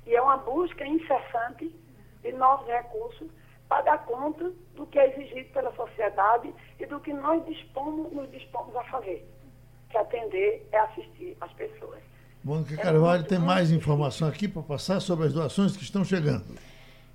e 0.07 0.15
é 0.15 0.21
uma 0.21 0.37
busca 0.37 0.87
incessante 0.87 1.75
de 2.21 2.33
novos 2.33 2.67
recursos 2.67 3.31
para 3.67 3.83
dar 3.83 4.05
conta 4.05 4.53
do 4.75 4.87
que 4.87 4.99
é 4.99 5.09
exigido 5.15 5.51
pela 5.55 5.75
sociedade 5.75 6.55
e 6.79 6.85
do 6.85 7.01
que 7.01 7.15
nós 7.15 7.43
dispomos, 7.47 8.13
nos 8.13 8.31
dispomos 8.31 8.77
a 8.77 8.85
fazer, 8.85 9.27
que 9.89 9.97
atender 9.97 10.69
é 10.73 10.79
assistir 10.79 11.39
as 11.41 11.53
pessoas. 11.55 12.10
Mônica 12.43 12.75
Carvalho 12.77 13.25
tem 13.25 13.39
mais 13.39 13.71
informação 13.71 14.27
aqui 14.27 14.49
para 14.49 14.63
passar 14.63 14.99
sobre 15.01 15.27
as 15.27 15.33
doações 15.33 15.77
que 15.77 15.83
estão 15.83 16.03
chegando. 16.05 16.45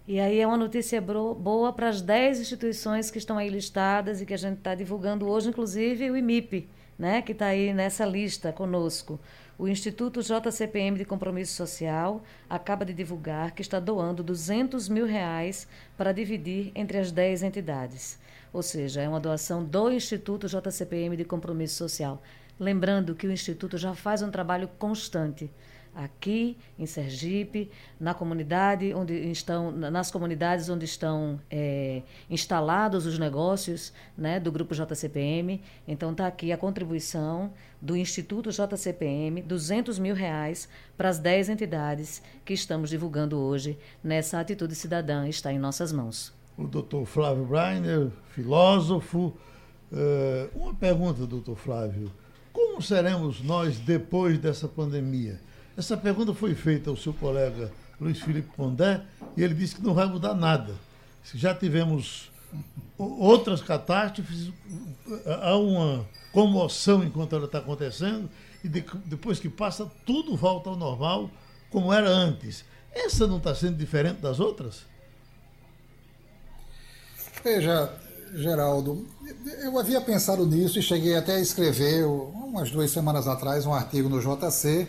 E 0.08 0.20
aí 0.20 0.40
é 0.40 0.46
uma 0.46 0.56
notícia 0.56 1.02
boa 1.02 1.74
para 1.74 1.90
as 1.90 2.00
10 2.00 2.40
instituições 2.42 3.10
que 3.10 3.18
estão 3.18 3.40
aí 3.40 3.50
listadas 3.50 4.22
e 4.22 4.26
que 4.26 4.36
a 4.36 4.38
gente 4.38 4.60
está 4.60 4.76
divulgando 4.76 5.28
hoje, 5.28 5.50
inclusive 5.50 6.12
o 6.12 6.16
IMIP, 6.16 6.70
né, 6.98 7.24
que 7.24 7.32
está 7.32 7.48
aí 7.48 7.74
nessa 7.74 8.06
lista 8.06 8.54
conosco. 8.54 9.20
O 9.58 9.68
Instituto 9.68 10.22
JCPM 10.22 10.96
de 10.96 11.06
Compromisso 11.06 11.54
Social 11.54 12.22
acaba 12.48 12.86
de 12.86 12.94
divulgar 12.94 13.52
que 13.52 13.64
está 13.64 13.80
doando 13.80 14.22
200 14.22 14.88
mil 14.90 15.08
reais 15.08 15.68
para 15.98 16.12
dividir 16.12 16.72
entre 16.76 17.00
as 17.00 17.12
10 17.12 17.42
entidades. 17.42 18.20
Ou 18.54 18.62
seja, 18.62 19.02
é 19.02 19.10
uma 19.10 19.20
doação 19.20 19.64
do 19.64 19.92
Instituto 19.92 20.48
JCPM 20.48 21.18
de 21.18 21.26
Compromisso 21.26 21.78
Social. 21.78 22.22
Lembrando 22.60 23.16
que 23.16 23.28
o 23.28 23.32
Instituto 23.32 23.78
já 23.78 23.94
faz 23.94 24.22
um 24.22 24.32
trabalho 24.32 24.68
constante 24.80 25.50
aqui 25.96 26.58
em 26.78 26.86
Sergipe, 26.86 27.72
na 27.98 28.14
comunidade 28.14 28.94
onde 28.94 29.14
estão, 29.32 29.72
nas 29.72 30.12
comunidades 30.12 30.68
onde 30.68 30.84
estão 30.84 31.40
é, 31.50 32.02
instalados 32.30 33.06
os 33.06 33.18
negócios 33.18 33.94
né, 34.18 34.40
do 34.40 34.52
Grupo 34.52 34.76
JCPM. 34.76 35.62
Então 35.88 36.12
está 36.12 36.28
aqui 36.28 36.52
a 36.52 36.58
contribuição 36.58 37.54
do 37.82 37.96
Instituto 37.96 38.50
JCPM, 38.52 39.42
200 39.42 39.98
mil 39.98 40.14
reais 40.14 40.68
para 40.98 41.08
as 41.08 41.18
10 41.18 41.50
entidades 41.50 42.22
que 42.44 42.54
estamos 42.54 42.90
divulgando 42.90 43.40
hoje 43.40 43.78
nessa 44.04 44.40
atitude 44.40 44.76
cidadã 44.76 45.28
está 45.28 45.54
em 45.54 45.60
nossas 45.60 45.94
mãos. 45.94 46.34
O 46.58 46.68
doutor 46.68 47.06
Flávio 47.06 47.46
Breiner, 47.46 48.10
filósofo. 48.32 49.34
Uh, 49.92 50.50
uma 50.56 50.74
pergunta, 50.74 51.26
doutor 51.26 51.56
Flávio. 51.56 52.12
Como 52.56 52.82
seremos 52.82 53.42
nós 53.42 53.78
depois 53.78 54.40
dessa 54.40 54.66
pandemia? 54.66 55.42
Essa 55.76 55.98
pergunta 55.98 56.34
foi 56.34 56.56
feita 56.56 56.90
ao 56.90 56.96
seu 56.96 57.14
colega 57.14 57.70
Luiz 58.00 58.22
Felipe 58.22 58.48
Pondé 58.56 59.02
e 59.36 59.44
ele 59.44 59.54
disse 59.54 59.76
que 59.76 59.84
não 59.84 59.94
vai 59.94 60.06
mudar 60.06 60.34
nada. 60.34 60.74
Já 61.34 61.54
tivemos 61.54 62.32
outras 62.98 63.62
catástrofes, 63.62 64.54
há 65.42 65.58
uma 65.58 66.08
comoção 66.32 67.04
enquanto 67.04 67.36
ela 67.36 67.44
está 67.44 67.58
acontecendo 67.58 68.30
e 68.64 68.70
de, 68.70 68.86
depois 69.06 69.38
que 69.38 69.50
passa, 69.50 69.92
tudo 70.06 70.34
volta 70.38 70.70
ao 70.70 70.78
normal 70.78 71.30
como 71.70 71.92
era 71.92 72.08
antes. 72.08 72.64
Essa 72.94 73.28
não 73.28 73.36
está 73.36 73.54
sendo 73.54 73.76
diferente 73.76 74.22
das 74.22 74.40
outras? 74.40 74.86
Veja, 77.44 77.94
Geraldo, 78.34 79.06
eu 79.64 79.80
havia 79.80 80.02
pensado 80.02 80.46
nisso 80.46 80.80
e 80.80 80.82
cheguei 80.82 81.16
até 81.16 81.36
a 81.36 81.40
escrever, 81.40 82.06
umas 82.06 82.70
duas 82.72 82.92
semanas 82.92 83.28
atrás, 83.28 83.66
um 83.66 83.74
artigo 83.74 84.10
no 84.10 84.20
JC. 84.20 84.88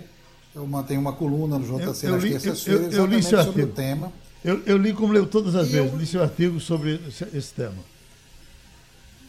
Eu 0.54 0.66
mantenho 0.66 1.00
uma 1.00 1.12
coluna 1.12 1.58
no 1.58 1.64
JC 1.64 2.06
eu, 2.06 2.10
eu 2.10 2.16
nas 2.16 2.22
terças-feiras 2.22 2.94
eu, 2.94 3.00
eu, 3.00 3.06
li 3.06 3.22
sobre 3.22 3.38
artigo. 3.40 3.68
o 3.68 3.72
tema. 3.72 4.12
Eu, 4.44 4.62
eu, 4.64 4.76
li 4.78 4.92
como 4.92 5.12
leu 5.12 5.26
todas 5.26 5.54
as 5.54 5.68
e 5.68 5.72
vezes, 5.72 5.92
li 5.94 6.06
seu 6.06 6.22
artigo 6.22 6.58
sobre 6.60 7.00
esse 7.32 7.52
tema. 7.52 7.76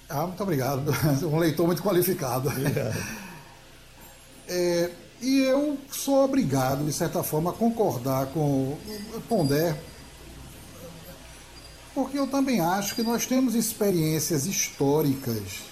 Ah, 0.09 0.25
muito 0.25 0.41
obrigado. 0.41 0.83
Um 1.23 1.37
leitor 1.37 1.65
muito 1.65 1.83
qualificado. 1.83 2.49
É, 4.49 4.89
e 5.21 5.39
eu 5.39 5.77
sou 5.91 6.23
obrigado, 6.23 6.85
de 6.85 6.93
certa 6.93 7.21
forma, 7.21 7.49
a 7.49 7.53
concordar 7.53 8.27
com 8.27 8.39
o 8.39 9.21
Pondé, 9.27 9.75
porque 11.97 12.19
eu 12.19 12.27
também 12.27 12.59
acho 12.59 12.93
que 12.93 13.01
nós 13.01 13.25
temos 13.25 13.55
experiências 13.55 14.45
históricas 14.45 15.63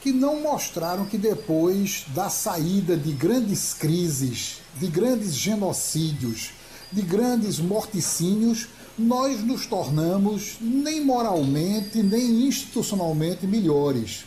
que 0.00 0.10
não 0.10 0.40
mostraram 0.40 1.04
que 1.04 1.16
depois 1.16 2.04
da 2.08 2.28
saída 2.28 2.96
de 2.96 3.12
grandes 3.12 3.72
crises, 3.72 4.56
de 4.74 4.88
grandes 4.88 5.36
genocídios, 5.36 6.50
de 6.90 7.02
grandes 7.02 7.60
morticínios, 7.60 8.66
nós 8.98 9.40
nos 9.44 9.66
tornamos 9.66 10.56
nem 10.60 11.04
moralmente, 11.04 12.02
nem 12.02 12.48
institucionalmente 12.48 13.46
melhores. 13.46 14.24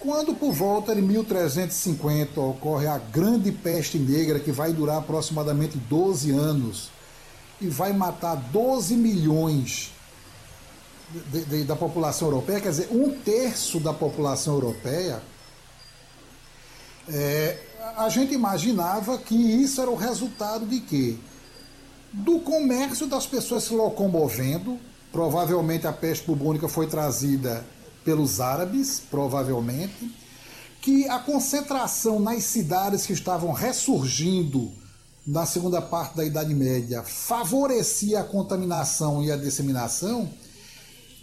Quando 0.00 0.34
por 0.34 0.52
volta 0.52 0.96
de 0.96 1.00
1350 1.00 2.40
ocorre 2.40 2.88
a 2.88 2.98
grande 2.98 3.52
peste 3.52 4.00
negra, 4.00 4.40
que 4.40 4.50
vai 4.50 4.72
durar 4.72 4.98
aproximadamente 4.98 5.78
12 5.78 6.32
anos, 6.32 6.95
e 7.60 7.68
vai 7.68 7.92
matar 7.92 8.36
12 8.36 8.96
milhões 8.96 9.92
de, 11.32 11.44
de, 11.44 11.64
da 11.64 11.76
população 11.76 12.28
europeia, 12.28 12.60
quer 12.60 12.70
dizer, 12.70 12.88
um 12.90 13.10
terço 13.20 13.80
da 13.80 13.92
população 13.92 14.54
europeia, 14.54 15.22
é, 17.08 17.58
a 17.96 18.08
gente 18.08 18.34
imaginava 18.34 19.16
que 19.18 19.34
isso 19.34 19.80
era 19.80 19.90
o 19.90 19.94
resultado 19.94 20.66
de 20.66 20.80
quê? 20.80 21.16
Do 22.12 22.40
comércio 22.40 23.06
das 23.06 23.26
pessoas 23.26 23.64
se 23.64 23.74
locomovendo. 23.74 24.78
Provavelmente 25.12 25.86
a 25.86 25.92
peste 25.92 26.26
bubônica 26.26 26.68
foi 26.68 26.88
trazida 26.88 27.64
pelos 28.04 28.40
árabes, 28.40 29.00
provavelmente. 29.10 30.12
Que 30.80 31.08
a 31.08 31.18
concentração 31.18 32.18
nas 32.18 32.44
cidades 32.44 33.06
que 33.06 33.12
estavam 33.12 33.52
ressurgindo 33.52 34.72
na 35.26 35.44
segunda 35.44 35.82
parte 35.82 36.16
da 36.16 36.24
Idade 36.24 36.54
Média 36.54 37.02
favorecia 37.02 38.20
a 38.20 38.24
contaminação 38.24 39.24
e 39.24 39.32
a 39.32 39.36
disseminação 39.36 40.30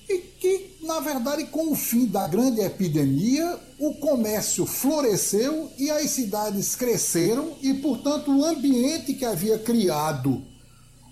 e 0.09 0.19
que, 0.19 0.77
na 0.81 0.99
verdade, 0.99 1.45
com 1.45 1.71
o 1.71 1.75
fim 1.75 2.05
da 2.05 2.27
grande 2.27 2.59
epidemia, 2.59 3.57
o 3.79 3.93
comércio 3.95 4.65
floresceu 4.65 5.71
e 5.77 5.89
as 5.89 6.09
cidades 6.09 6.75
cresceram 6.75 7.53
e, 7.61 7.73
portanto, 7.75 8.29
o 8.29 8.43
ambiente 8.43 9.13
que 9.13 9.23
havia 9.23 9.57
criado 9.57 10.43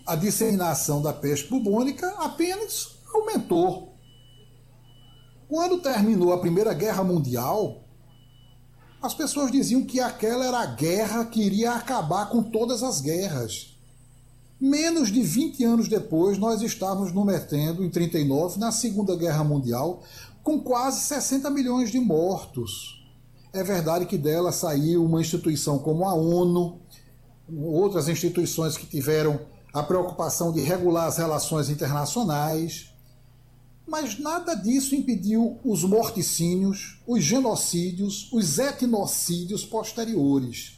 a 0.05 0.15
disseminação 0.15 1.01
da 1.01 1.13
peste 1.13 1.49
bubônica 1.49 2.05
apenas 2.17 2.89
aumentou. 3.13 3.93
Quando 5.47 5.79
terminou 5.79 6.33
a 6.33 6.39
Primeira 6.39 6.73
Guerra 6.73 7.03
Mundial, 7.03 7.80
as 9.01 9.13
pessoas 9.15 9.51
diziam 9.51 9.83
que 9.83 9.99
aquela 9.99 10.45
era 10.45 10.59
a 10.59 10.65
guerra 10.65 11.25
que 11.25 11.41
iria 11.41 11.73
acabar 11.73 12.29
com 12.29 12.43
todas 12.43 12.83
as 12.83 13.01
guerras. 13.01 13.75
Menos 14.59 15.11
de 15.11 15.23
20 15.23 15.63
anos 15.63 15.87
depois, 15.87 16.37
nós 16.37 16.61
estávamos 16.61 17.11
nos 17.11 17.25
metendo, 17.25 17.83
em 17.83 17.89
39, 17.89 18.59
na 18.59 18.71
Segunda 18.71 19.15
Guerra 19.15 19.43
Mundial, 19.43 20.03
com 20.43 20.59
quase 20.59 21.01
60 21.01 21.49
milhões 21.49 21.91
de 21.91 21.99
mortos. 21.99 23.03
É 23.51 23.63
verdade 23.63 24.05
que 24.05 24.19
dela 24.19 24.51
saiu 24.51 25.03
uma 25.03 25.19
instituição 25.19 25.79
como 25.79 26.05
a 26.05 26.13
ONU, 26.13 26.79
outras 27.51 28.07
instituições 28.07 28.77
que 28.77 28.85
tiveram 28.85 29.39
a 29.73 29.81
preocupação 29.81 30.51
de 30.51 30.61
regular 30.61 31.07
as 31.07 31.17
relações 31.17 31.69
internacionais, 31.69 32.90
mas 33.91 34.17
nada 34.17 34.55
disso 34.55 34.95
impediu 34.95 35.59
os 35.65 35.83
morticínios, 35.83 37.01
os 37.05 37.21
genocídios, 37.21 38.31
os 38.31 38.57
etnocídios 38.57 39.65
posteriores. 39.65 40.77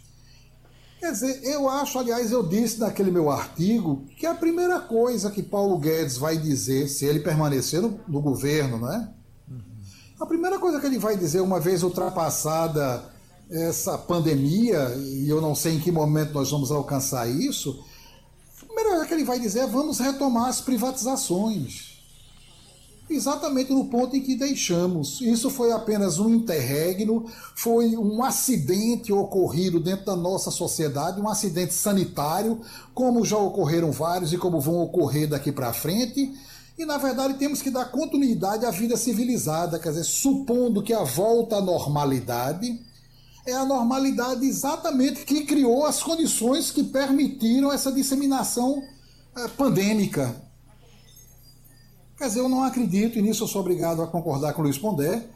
Quer 0.99 1.11
dizer, 1.11 1.43
eu 1.43 1.69
acho, 1.69 1.99
aliás, 1.99 2.31
eu 2.31 2.41
disse 2.41 2.79
naquele 2.79 3.11
meu 3.11 3.29
artigo 3.29 4.03
que 4.17 4.25
a 4.25 4.33
primeira 4.33 4.79
coisa 4.79 5.29
que 5.29 5.43
Paulo 5.43 5.77
Guedes 5.77 6.17
vai 6.17 6.37
dizer, 6.37 6.87
se 6.87 7.05
ele 7.05 7.19
permanecer 7.19 7.83
no, 7.83 7.99
no 8.07 8.19
governo, 8.19 8.79
né? 8.79 9.07
A 10.19 10.25
primeira 10.25 10.57
coisa 10.57 10.79
que 10.79 10.87
ele 10.87 10.97
vai 10.97 11.15
dizer, 11.15 11.41
uma 11.41 11.59
vez 11.59 11.83
ultrapassada 11.83 13.13
essa 13.47 13.95
pandemia, 13.95 14.91
e 14.95 15.29
eu 15.29 15.39
não 15.39 15.53
sei 15.53 15.75
em 15.75 15.79
que 15.79 15.91
momento 15.91 16.33
nós 16.33 16.49
vamos 16.49 16.71
alcançar 16.71 17.29
isso, 17.29 17.85
a 18.59 18.65
primeira 18.65 18.89
coisa 18.89 19.05
que 19.05 19.13
ele 19.13 19.23
vai 19.23 19.39
dizer 19.39 19.59
é 19.59 19.67
vamos 19.67 19.99
retomar 19.99 20.47
as 20.47 20.61
privatizações 20.61 21.92
exatamente 23.15 23.71
no 23.71 23.85
ponto 23.85 24.15
em 24.15 24.21
que 24.21 24.35
deixamos. 24.35 25.21
Isso 25.21 25.49
foi 25.49 25.71
apenas 25.71 26.19
um 26.19 26.29
interregno, 26.29 27.25
foi 27.55 27.95
um 27.97 28.23
acidente 28.23 29.11
ocorrido 29.11 29.79
dentro 29.79 30.05
da 30.05 30.15
nossa 30.15 30.51
sociedade, 30.51 31.21
um 31.21 31.29
acidente 31.29 31.73
sanitário, 31.73 32.61
como 32.93 33.25
já 33.25 33.37
ocorreram 33.37 33.91
vários 33.91 34.33
e 34.33 34.37
como 34.37 34.59
vão 34.59 34.81
ocorrer 34.81 35.27
daqui 35.27 35.51
para 35.51 35.73
frente. 35.73 36.33
E 36.77 36.85
na 36.85 36.97
verdade 36.97 37.35
temos 37.35 37.61
que 37.61 37.69
dar 37.69 37.85
continuidade 37.85 38.65
à 38.65 38.71
vida 38.71 38.97
civilizada, 38.97 39.77
quer 39.77 39.89
dizer, 39.89 40.05
supondo 40.05 40.81
que 40.81 40.93
a 40.93 41.03
volta 41.03 41.57
à 41.57 41.61
normalidade 41.61 42.79
é 43.45 43.53
a 43.53 43.65
normalidade 43.65 44.45
exatamente 44.45 45.25
que 45.25 45.45
criou 45.45 45.85
as 45.85 46.01
condições 46.01 46.71
que 46.71 46.83
permitiram 46.83 47.71
essa 47.71 47.91
disseminação 47.91 48.81
eh, 49.35 49.47
pandêmica 49.49 50.33
Dizer, 52.27 52.39
eu 52.39 52.49
não 52.49 52.63
acredito, 52.63 53.19
e 53.19 53.21
nisso 53.21 53.43
eu 53.43 53.47
sou 53.47 53.61
obrigado 53.61 54.01
a 54.01 54.07
concordar 54.07 54.53
com 54.53 54.61
o 54.61 54.63
Luiz 54.63 54.77
Pondé, 54.77 55.27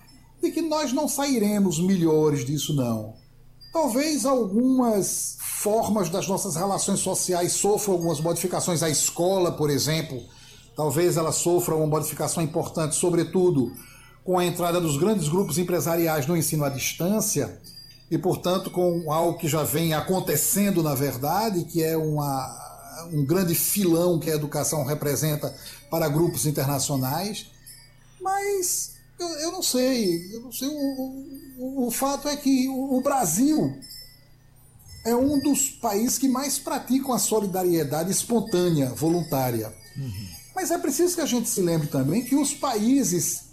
de 0.41 0.51
que 0.51 0.61
nós 0.61 0.93
não 0.93 1.07
sairemos 1.07 1.79
melhores 1.79 2.45
disso, 2.45 2.73
não. 2.73 3.13
Talvez 3.73 4.25
algumas 4.25 5.37
formas 5.39 6.09
das 6.09 6.27
nossas 6.27 6.55
relações 6.55 6.99
sociais 6.99 7.53
sofram 7.53 7.95
algumas 7.95 8.21
modificações. 8.21 8.81
A 8.81 8.89
escola, 8.89 9.51
por 9.51 9.69
exemplo, 9.69 10.21
talvez 10.75 11.17
ela 11.17 11.31
sofra 11.31 11.75
uma 11.75 11.85
modificação 11.87 12.41
importante, 12.41 12.95
sobretudo 12.95 13.73
com 14.23 14.37
a 14.39 14.45
entrada 14.45 14.79
dos 14.79 14.97
grandes 14.97 15.27
grupos 15.27 15.57
empresariais 15.57 16.25
no 16.25 16.37
ensino 16.37 16.63
à 16.63 16.69
distância 16.69 17.59
e, 18.09 18.17
portanto, 18.17 18.71
com 18.71 19.11
algo 19.11 19.37
que 19.37 19.47
já 19.47 19.63
vem 19.63 19.93
acontecendo, 19.93 20.81
na 20.81 20.95
verdade, 20.95 21.65
que 21.65 21.83
é 21.83 21.97
uma 21.97 22.66
um 23.05 23.25
grande 23.25 23.55
filão 23.55 24.19
que 24.19 24.29
a 24.29 24.35
educação 24.35 24.83
representa 24.83 25.53
para 25.89 26.07
grupos 26.07 26.45
internacionais, 26.45 27.47
mas 28.21 28.93
eu, 29.19 29.27
eu 29.27 29.51
não 29.51 29.63
sei, 29.63 30.35
eu 30.35 30.41
não 30.41 30.51
sei. 30.51 30.67
O, 30.67 31.25
o, 31.57 31.87
o 31.87 31.91
fato 31.91 32.27
é 32.27 32.35
que 32.35 32.67
o, 32.67 32.97
o 32.97 33.01
Brasil 33.01 33.77
é 35.05 35.15
um 35.15 35.39
dos 35.39 35.69
países 35.69 36.17
que 36.17 36.27
mais 36.27 36.59
praticam 36.59 37.13
a 37.13 37.19
solidariedade 37.19 38.11
espontânea, 38.11 38.89
voluntária. 38.89 39.73
Uhum. 39.95 40.27
Mas 40.55 40.71
é 40.71 40.77
preciso 40.77 41.15
que 41.15 41.21
a 41.21 41.25
gente 41.25 41.49
se 41.49 41.61
lembre 41.61 41.87
também 41.87 42.25
que 42.25 42.35
os 42.35 42.53
países 42.53 43.45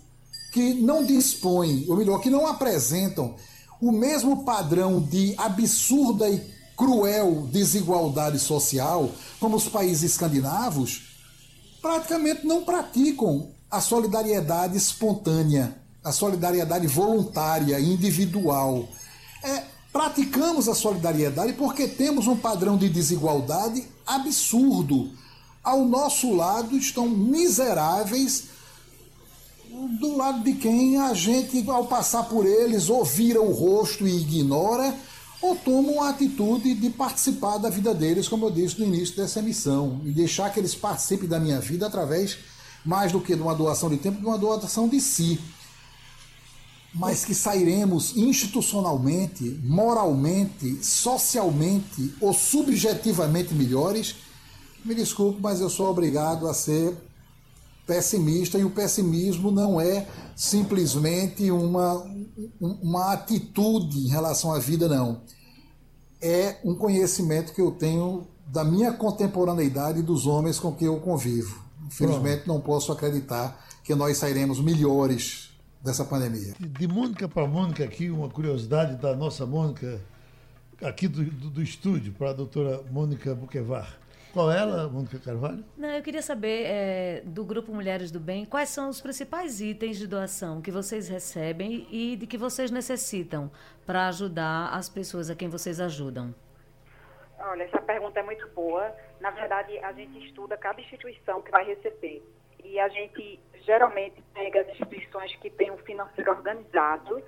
que 0.52 0.74
não 0.74 1.04
dispõem, 1.04 1.84
ou 1.88 1.96
melhor, 1.96 2.20
que 2.20 2.30
não 2.30 2.46
apresentam 2.46 3.34
o 3.80 3.92
mesmo 3.92 4.44
padrão 4.44 5.00
de 5.00 5.34
absurda 5.36 6.28
e 6.28 6.53
cruel 6.76 7.48
desigualdade 7.50 8.38
social, 8.38 9.10
como 9.38 9.56
os 9.56 9.68
países 9.68 10.12
escandinavos, 10.12 11.02
praticamente 11.80 12.46
não 12.46 12.64
praticam 12.64 13.50
a 13.70 13.80
solidariedade 13.80 14.76
espontânea, 14.76 15.76
a 16.02 16.12
solidariedade 16.12 16.86
voluntária, 16.86 17.78
individual. 17.80 18.88
É, 19.42 19.64
praticamos 19.92 20.68
a 20.68 20.74
solidariedade 20.74 21.52
porque 21.54 21.88
temos 21.88 22.26
um 22.26 22.36
padrão 22.36 22.76
de 22.76 22.88
desigualdade 22.88 23.86
absurdo. 24.06 25.10
Ao 25.62 25.84
nosso 25.84 26.34
lado 26.34 26.76
estão 26.76 27.08
miseráveis 27.08 28.44
do 29.98 30.16
lado 30.16 30.44
de 30.44 30.54
quem 30.54 30.98
a 30.98 31.12
gente, 31.14 31.68
ao 31.68 31.86
passar 31.86 32.24
por 32.24 32.46
eles, 32.46 32.88
ou 32.88 33.04
vira 33.04 33.40
o 33.40 33.52
rosto 33.52 34.06
e 34.06 34.20
ignora, 34.20 34.94
ou 35.44 35.54
tomam 35.54 36.02
a 36.02 36.08
atitude 36.08 36.72
de 36.74 36.88
participar 36.88 37.58
da 37.58 37.68
vida 37.68 37.94
deles, 37.94 38.26
como 38.26 38.46
eu 38.46 38.50
disse 38.50 38.80
no 38.80 38.86
início 38.86 39.14
dessa 39.14 39.40
emissão, 39.40 40.00
e 40.02 40.10
deixar 40.10 40.50
que 40.50 40.58
eles 40.58 40.74
participem 40.74 41.28
da 41.28 41.38
minha 41.38 41.60
vida 41.60 41.86
através, 41.86 42.38
mais 42.82 43.12
do 43.12 43.20
que 43.20 43.36
de 43.36 43.42
uma 43.42 43.54
doação 43.54 43.90
de 43.90 43.98
tempo, 43.98 44.20
de 44.20 44.26
uma 44.26 44.38
doação 44.38 44.88
de 44.88 44.98
si. 44.98 45.38
Mas 46.94 47.26
que 47.26 47.34
sairemos 47.34 48.16
institucionalmente, 48.16 49.60
moralmente, 49.62 50.82
socialmente 50.82 52.14
ou 52.22 52.32
subjetivamente 52.32 53.52
melhores, 53.52 54.14
me 54.82 54.94
desculpe, 54.94 55.42
mas 55.42 55.60
eu 55.60 55.68
sou 55.68 55.90
obrigado 55.90 56.48
a 56.48 56.54
ser 56.54 56.96
pessimista 57.86 58.58
e 58.58 58.64
o 58.64 58.70
pessimismo 58.70 59.50
não 59.50 59.80
é 59.80 60.06
simplesmente 60.34 61.50
uma, 61.50 62.04
uma 62.60 63.12
atitude 63.12 63.98
em 63.98 64.08
relação 64.08 64.52
à 64.52 64.58
vida, 64.58 64.88
não. 64.88 65.22
É 66.20 66.58
um 66.64 66.74
conhecimento 66.74 67.52
que 67.52 67.60
eu 67.60 67.72
tenho 67.72 68.26
da 68.46 68.64
minha 68.64 68.92
contemporaneidade 68.92 70.00
e 70.00 70.02
dos 70.02 70.26
homens 70.26 70.58
com 70.58 70.72
quem 70.72 70.86
eu 70.86 70.98
convivo. 71.00 71.62
Infelizmente, 71.86 72.46
não 72.46 72.60
posso 72.60 72.90
acreditar 72.92 73.62
que 73.82 73.94
nós 73.94 74.16
sairemos 74.16 74.60
melhores 74.60 75.50
dessa 75.82 76.04
pandemia. 76.04 76.54
De 76.58 76.88
Mônica 76.88 77.28
para 77.28 77.46
Mônica, 77.46 77.84
aqui, 77.84 78.08
uma 78.08 78.30
curiosidade 78.30 78.96
da 78.96 79.14
nossa 79.14 79.44
Mônica, 79.44 80.00
aqui 80.82 81.06
do, 81.06 81.22
do, 81.24 81.50
do 81.50 81.62
estúdio, 81.62 82.14
para 82.14 82.30
a 82.30 82.32
doutora 82.32 82.82
Mônica 82.90 83.34
Buquevar. 83.34 84.03
Qual 84.34 84.50
é 84.50 84.58
ela, 84.58 84.88
Mônica 84.88 85.16
Carvalho? 85.20 85.64
Não, 85.76 85.88
eu 85.90 86.02
queria 86.02 86.20
saber 86.20 86.64
é, 86.66 87.22
do 87.24 87.44
Grupo 87.44 87.72
Mulheres 87.72 88.10
do 88.10 88.18
Bem 88.18 88.44
quais 88.44 88.68
são 88.68 88.88
os 88.88 89.00
principais 89.00 89.60
itens 89.60 89.96
de 89.96 90.08
doação 90.08 90.60
que 90.60 90.72
vocês 90.72 91.08
recebem 91.08 91.86
e 91.88 92.16
de 92.16 92.26
que 92.26 92.36
vocês 92.36 92.72
necessitam 92.72 93.48
para 93.86 94.08
ajudar 94.08 94.70
as 94.74 94.88
pessoas 94.88 95.30
a 95.30 95.36
quem 95.36 95.48
vocês 95.48 95.78
ajudam. 95.78 96.34
Olha, 97.38 97.62
essa 97.62 97.80
pergunta 97.80 98.18
é 98.18 98.24
muito 98.24 98.48
boa. 98.48 98.92
Na 99.20 99.30
verdade, 99.30 99.78
a 99.78 99.92
gente 99.92 100.26
estuda 100.26 100.56
cada 100.56 100.80
instituição 100.80 101.40
que 101.40 101.52
vai 101.52 101.64
receber. 101.64 102.20
E 102.64 102.76
a 102.80 102.88
gente 102.88 103.38
geralmente 103.64 104.20
pega 104.34 104.62
as 104.62 104.68
instituições 104.70 105.32
que 105.36 105.48
têm 105.48 105.70
um 105.70 105.78
financeiro 105.78 106.32
organizado, 106.32 107.22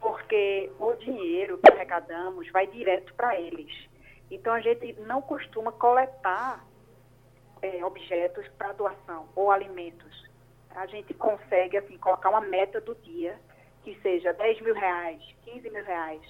porque 0.00 0.68
o 0.80 0.94
dinheiro 0.94 1.58
que 1.58 1.70
arrecadamos 1.72 2.50
vai 2.50 2.66
direto 2.66 3.14
para 3.14 3.38
eles. 3.40 3.88
Então, 4.30 4.52
a 4.52 4.60
gente 4.60 4.92
não 5.00 5.20
costuma 5.20 5.72
coletar 5.72 6.64
é, 7.62 7.84
objetos 7.84 8.46
para 8.56 8.72
doação 8.72 9.28
ou 9.34 9.50
alimentos. 9.50 10.28
A 10.70 10.86
gente 10.86 11.12
consegue, 11.14 11.76
assim, 11.76 11.98
colocar 11.98 12.30
uma 12.30 12.40
meta 12.40 12.80
do 12.80 12.94
dia, 12.96 13.38
que 13.82 13.98
seja 14.02 14.32
10 14.32 14.60
mil 14.60 14.74
reais, 14.74 15.22
15 15.44 15.70
mil 15.70 15.84
reais, 15.84 16.22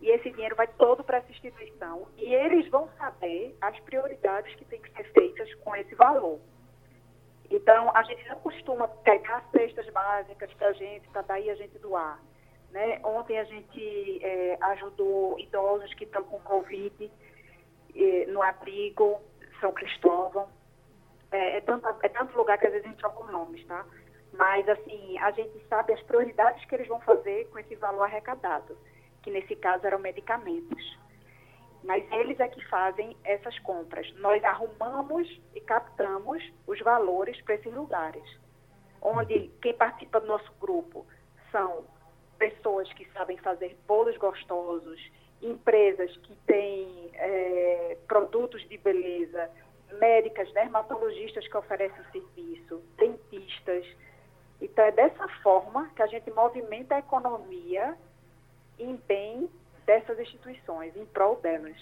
e 0.00 0.10
esse 0.10 0.30
dinheiro 0.30 0.54
vai 0.54 0.66
todo 0.66 1.02
para 1.02 1.18
essa 1.18 1.30
instituição. 1.30 2.06
E 2.16 2.32
eles 2.32 2.68
vão 2.68 2.88
saber 2.98 3.56
as 3.60 3.78
prioridades 3.80 4.54
que 4.54 4.64
têm 4.64 4.80
que 4.80 4.90
ser 4.92 5.04
feitas 5.12 5.52
com 5.56 5.74
esse 5.74 5.94
valor. 5.94 6.38
Então, 7.50 7.90
a 7.96 8.02
gente 8.02 8.28
não 8.28 8.36
costuma 8.40 8.86
pegar 8.86 9.42
cestas 9.50 9.88
básicas 9.90 10.52
para 10.54 10.68
a 10.68 10.72
gente, 10.72 11.08
para 11.08 11.22
daí 11.22 11.50
a 11.50 11.54
gente 11.54 11.78
doar. 11.78 12.20
Né? 12.70 13.00
Ontem 13.02 13.38
a 13.38 13.44
gente 13.44 14.22
é, 14.22 14.58
ajudou 14.60 15.38
idosos 15.38 15.92
que 15.94 16.04
estão 16.04 16.22
com 16.24 16.38
Covid 16.40 17.10
no 18.28 18.42
abrigo 18.42 19.20
São 19.60 19.72
Cristóvão. 19.72 20.48
É, 21.30 21.58
é, 21.58 21.60
tanto, 21.60 21.86
é 22.02 22.08
tanto 22.08 22.36
lugar 22.36 22.58
que 22.58 22.66
às 22.66 22.72
vezes 22.72 22.86
a 22.86 22.90
gente 22.90 23.00
troca 23.00 23.30
nomes, 23.30 23.64
tá? 23.66 23.84
Mas, 24.32 24.68
assim, 24.68 25.18
a 25.18 25.30
gente 25.30 25.62
sabe 25.68 25.92
as 25.92 26.02
prioridades 26.02 26.64
que 26.64 26.74
eles 26.74 26.88
vão 26.88 27.00
fazer 27.00 27.48
com 27.50 27.58
esse 27.58 27.74
valor 27.76 28.04
arrecadado, 28.04 28.76
que 29.22 29.30
nesse 29.30 29.56
caso 29.56 29.86
eram 29.86 29.98
medicamentos. 29.98 30.98
Mas 31.82 32.04
eles 32.12 32.38
é 32.40 32.48
que 32.48 32.64
fazem 32.68 33.16
essas 33.24 33.58
compras. 33.60 34.10
Nós 34.16 34.42
arrumamos 34.44 35.28
e 35.54 35.60
captamos 35.60 36.42
os 36.66 36.80
valores 36.80 37.40
para 37.42 37.54
esses 37.54 37.72
lugares. 37.72 38.24
Onde 39.00 39.48
quem 39.62 39.74
participa 39.74 40.20
do 40.20 40.26
nosso 40.26 40.52
grupo 40.60 41.06
são 41.52 41.84
pessoas 42.38 42.92
que 42.92 43.08
sabem 43.12 43.36
fazer 43.38 43.76
bolos 43.86 44.16
gostosos, 44.16 45.00
empresas 45.42 46.16
que 46.18 46.34
têm 46.46 47.10
é, 47.14 47.96
produtos 48.06 48.66
de 48.68 48.78
beleza, 48.78 49.50
médicas, 49.98 50.52
dermatologistas 50.52 51.46
que 51.46 51.56
oferecem 51.56 52.04
serviço, 52.12 52.82
dentistas. 52.96 53.86
Então, 54.60 54.84
é 54.84 54.92
dessa 54.92 55.28
forma 55.42 55.88
que 55.94 56.02
a 56.02 56.06
gente 56.06 56.30
movimenta 56.30 56.96
a 56.96 56.98
economia 56.98 57.96
em 58.78 58.96
bem 59.08 59.48
dessas 59.86 60.18
instituições, 60.18 60.96
em 60.96 61.06
prol 61.06 61.36
delas. 61.36 61.76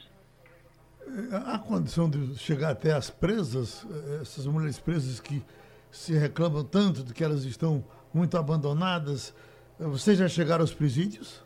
Há 1.47 1.59
condição 1.59 2.11
de 2.11 2.37
chegar 2.37 2.71
até 2.71 2.93
as 2.93 3.11
presas, 3.11 3.87
essas 4.21 4.47
mulheres 4.47 4.79
presas 4.79 5.21
que 5.21 5.45
se 5.91 6.13
reclamam 6.13 6.65
tanto 6.65 7.03
de 7.03 7.15
que 7.15 7.23
elas 7.23 7.45
estão 7.45 7.85
muito 8.13 8.37
abandonadas. 8.37 9.35
Vocês 9.79 10.19
já 10.19 10.29
chegaram 10.29 10.63
aos 10.63 10.75
presídios? 10.75 11.45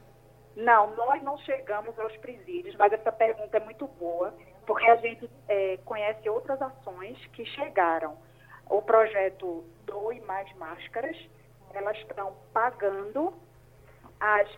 Não, 0.60 0.94
nós 0.94 1.22
não 1.22 1.38
chegamos 1.38 1.98
aos 1.98 2.14
presídios, 2.18 2.76
mas 2.76 2.92
essa 2.92 3.10
pergunta 3.10 3.56
é 3.56 3.60
muito 3.60 3.86
boa, 3.86 4.34
porque 4.66 4.84
a 4.90 4.96
gente 4.96 5.28
é, 5.48 5.78
conhece 5.84 6.28
outras 6.28 6.60
ações 6.60 7.16
que 7.32 7.46
chegaram. 7.46 8.18
O 8.68 8.82
projeto 8.82 9.64
Doe 9.86 10.20
Mais 10.20 10.52
Máscaras, 10.56 11.16
elas 11.72 11.96
estão 11.96 12.36
pagando 12.52 13.32
as, 14.20 14.48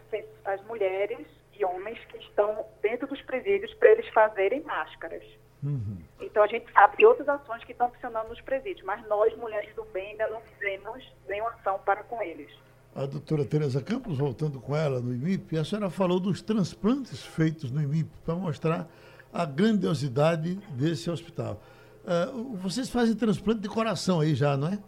as 0.45 0.61
mulheres 0.65 1.25
e 1.55 1.65
homens 1.65 2.05
que 2.07 2.19
estão 2.19 2.67
dentro 2.81 3.07
dos 3.07 3.23
presídios 3.23 3.73
para 3.75 3.93
eles 3.93 4.09
fazerem 4.09 4.61
máscaras. 4.63 5.25
Uhum. 5.63 6.03
Então 6.21 6.43
a 6.43 6.49
gente 6.49 6.71
sabe 6.73 6.97
de 6.97 7.07
outras 7.07 7.29
ações 7.29 7.63
que 7.63 7.71
estão 7.71 7.89
funcionando 7.93 8.29
nos 8.29 8.41
presídios, 8.41 8.85
mas 8.85 9.07
nós, 9.07 9.35
mulheres 9.37 9.73
do 9.77 9.85
bem, 9.85 10.11
ainda 10.11 10.27
não 10.29 10.41
fizemos 10.41 11.15
nenhuma 11.29 11.51
ação 11.51 11.79
para 11.79 12.03
com 12.03 12.21
eles 12.21 12.51
a 12.95 13.07
doutora 13.07 13.45
Tereza 13.45 13.83
Campos, 13.83 14.19
voltando 14.19 14.61
com 14.61 14.77
ela 14.77 15.01
no 15.01 15.15
IMIP, 15.15 15.57
a 15.57 15.65
senhora 15.65 15.89
falou 15.89 16.21
dos 16.21 16.43
transplantes 16.43 17.25
feitos 17.25 17.71
no 17.71 17.83
IMIP 17.83 18.11
para 18.25 18.35
mostrar 18.35 18.87
a 19.33 19.47
grandiosidade 19.47 20.57
desse 20.71 21.11
hospital. 21.11 21.61
Uh, 22.05 22.57
vocês 22.57 22.91
fazem 22.91 23.17
transplante 23.17 23.61
de 23.61 23.69
coração 23.69 24.21
aí 24.21 24.35
já, 24.35 24.57
não 24.57 24.69
é? 24.69 24.79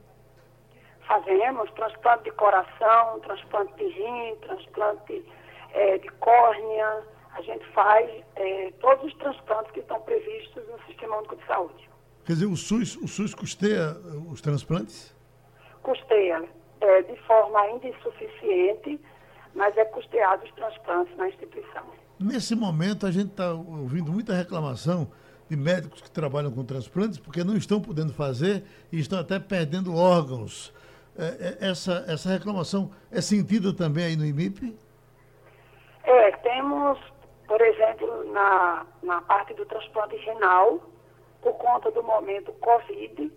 Fazemos 1.07 1.71
transplante 1.73 2.25
de 2.25 2.33
coração, 2.33 3.21
transplante 3.21 3.75
de 3.77 3.89
rim, 3.89 4.37
transplante 4.43 5.25
é, 5.73 5.99
de 5.99 6.09
córnea. 6.09 7.03
A 7.35 7.43
gente 7.43 7.65
faz 7.73 8.11
é, 8.37 8.73
todos 8.81 9.05
os 9.05 9.15
transplantes 9.15 9.71
que 9.73 9.81
estão 9.81 10.01
previstos 10.01 10.63
no 10.69 10.79
Sistema 10.87 11.19
Único 11.19 11.37
de 11.37 11.47
Saúde. 11.47 11.89
Quer 12.25 12.33
dizer, 12.33 12.47
o 12.47 12.57
SUS, 12.57 12.97
o 12.97 13.07
SUS 13.07 13.35
custeia 13.35 13.97
os 14.31 14.41
transplantes? 14.41 15.15
Custeia 15.83 16.43
é, 16.81 17.03
de 17.03 17.17
forma 17.23 17.61
ainda 17.61 17.89
insuficiente, 17.89 19.01
mas 19.55 19.77
é 19.77 19.85
custeado 19.85 20.45
os 20.45 20.53
transplantes 20.53 21.17
na 21.17 21.29
instituição. 21.29 21.85
Nesse 22.19 22.55
momento, 22.55 23.07
a 23.07 23.11
gente 23.11 23.31
está 23.31 23.53
ouvindo 23.53 24.13
muita 24.13 24.35
reclamação 24.35 25.11
de 25.49 25.57
médicos 25.57 26.01
que 26.01 26.11
trabalham 26.11 26.51
com 26.51 26.65
transplantes 26.65 27.19
porque 27.19 27.45
não 27.45 27.57
estão 27.57 27.81
podendo 27.81 28.13
fazer 28.13 28.65
e 28.91 28.99
estão 28.99 29.19
até 29.19 29.39
perdendo 29.39 29.95
órgãos. 29.95 30.73
É, 31.17 31.59
é 31.61 31.71
essa, 31.71 32.05
essa 32.09 32.31
reclamação 32.31 32.91
é 33.11 33.21
sentida 33.21 33.73
também 33.73 34.05
aí 34.05 34.17
no 34.17 34.25
IMIP? 34.25 34.77
É, 36.05 36.31
temos, 36.33 36.99
por 37.47 37.61
exemplo, 37.61 38.33
na, 38.33 38.87
na 39.03 39.21
parte 39.23 39.55
do 39.55 39.65
transplante 39.67 40.17
renal, 40.17 40.81
por 41.41 41.55
conta 41.55 41.91
do 41.91 42.03
momento 42.03 42.53
Covid, 42.55 43.31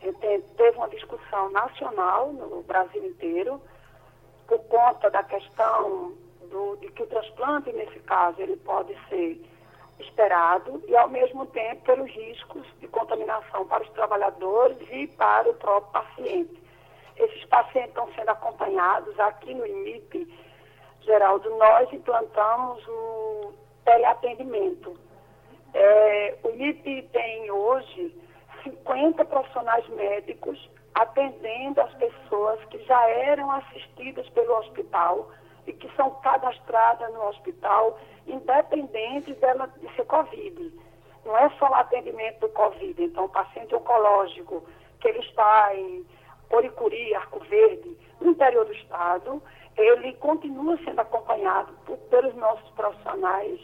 teve 0.00 0.76
uma 0.76 0.88
discussão 0.88 1.50
nacional 1.50 2.32
no 2.32 2.62
Brasil 2.62 3.04
inteiro 3.04 3.60
por 4.46 4.58
conta 4.64 5.10
da 5.10 5.22
questão 5.22 6.12
do, 6.50 6.76
de 6.76 6.88
que 6.92 7.02
o 7.02 7.06
transplante, 7.06 7.72
nesse 7.72 7.98
caso, 8.00 8.40
ele 8.40 8.56
pode 8.56 8.96
ser 9.08 9.40
esperado 9.98 10.82
e, 10.86 10.96
ao 10.96 11.08
mesmo 11.08 11.46
tempo, 11.46 11.82
pelos 11.84 12.10
riscos 12.10 12.66
de 12.80 12.86
contaminação 12.88 13.66
para 13.66 13.82
os 13.82 13.90
trabalhadores 13.90 14.78
e 14.90 15.06
para 15.06 15.48
o 15.48 15.54
próprio 15.54 15.92
paciente. 15.92 16.62
Esses 17.16 17.44
pacientes 17.46 17.90
estão 17.90 18.12
sendo 18.14 18.28
acompanhados 18.28 19.18
aqui 19.18 19.54
no 19.54 19.66
IMIP, 19.66 20.28
Geraldo, 21.00 21.48
nós 21.56 21.90
implantamos 21.92 22.86
o 22.88 23.52
teleatendimento. 23.84 24.98
É, 25.72 26.36
o 26.42 26.50
IMIP 26.50 27.08
tem 27.12 27.50
hoje 27.50 28.14
50 28.66 29.24
profissionais 29.24 29.88
médicos 29.90 30.58
atendendo 30.94 31.80
as 31.80 31.92
pessoas 31.94 32.64
que 32.66 32.78
já 32.84 33.08
eram 33.10 33.50
assistidas 33.50 34.28
pelo 34.30 34.58
hospital 34.58 35.30
e 35.66 35.72
que 35.72 35.94
são 35.94 36.10
cadastradas 36.22 37.12
no 37.12 37.28
hospital, 37.28 37.98
independente 38.26 39.34
dela 39.34 39.66
de 39.78 39.94
ser 39.94 40.04
Covid. 40.06 40.72
Não 41.24 41.36
é 41.36 41.50
só 41.58 41.68
o 41.68 41.74
atendimento 41.74 42.40
do 42.40 42.48
Covid. 42.50 43.02
Então, 43.02 43.24
o 43.24 43.28
paciente 43.28 43.74
oncológico, 43.74 44.64
que 45.00 45.08
ele 45.08 45.18
está 45.18 45.74
em 45.74 46.06
Oricuri, 46.50 47.14
Arco 47.14 47.40
Verde, 47.40 47.96
no 48.20 48.30
interior 48.30 48.64
do 48.64 48.72
estado, 48.72 49.42
ele 49.76 50.14
continua 50.14 50.78
sendo 50.78 51.00
acompanhado 51.00 51.72
por, 51.84 51.98
pelos 51.98 52.34
nossos 52.36 52.70
profissionais 52.70 53.60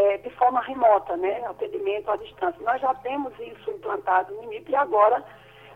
é, 0.00 0.18
de 0.18 0.30
forma 0.30 0.60
remota, 0.62 1.16
né? 1.16 1.44
Atendimento 1.46 2.10
à 2.10 2.16
distância. 2.16 2.62
Nós 2.64 2.80
já 2.80 2.94
temos 2.94 3.32
isso 3.38 3.70
implantado 3.70 4.34
no 4.34 4.44
IMIP 4.44 4.70
e 4.70 4.76
agora 4.76 5.22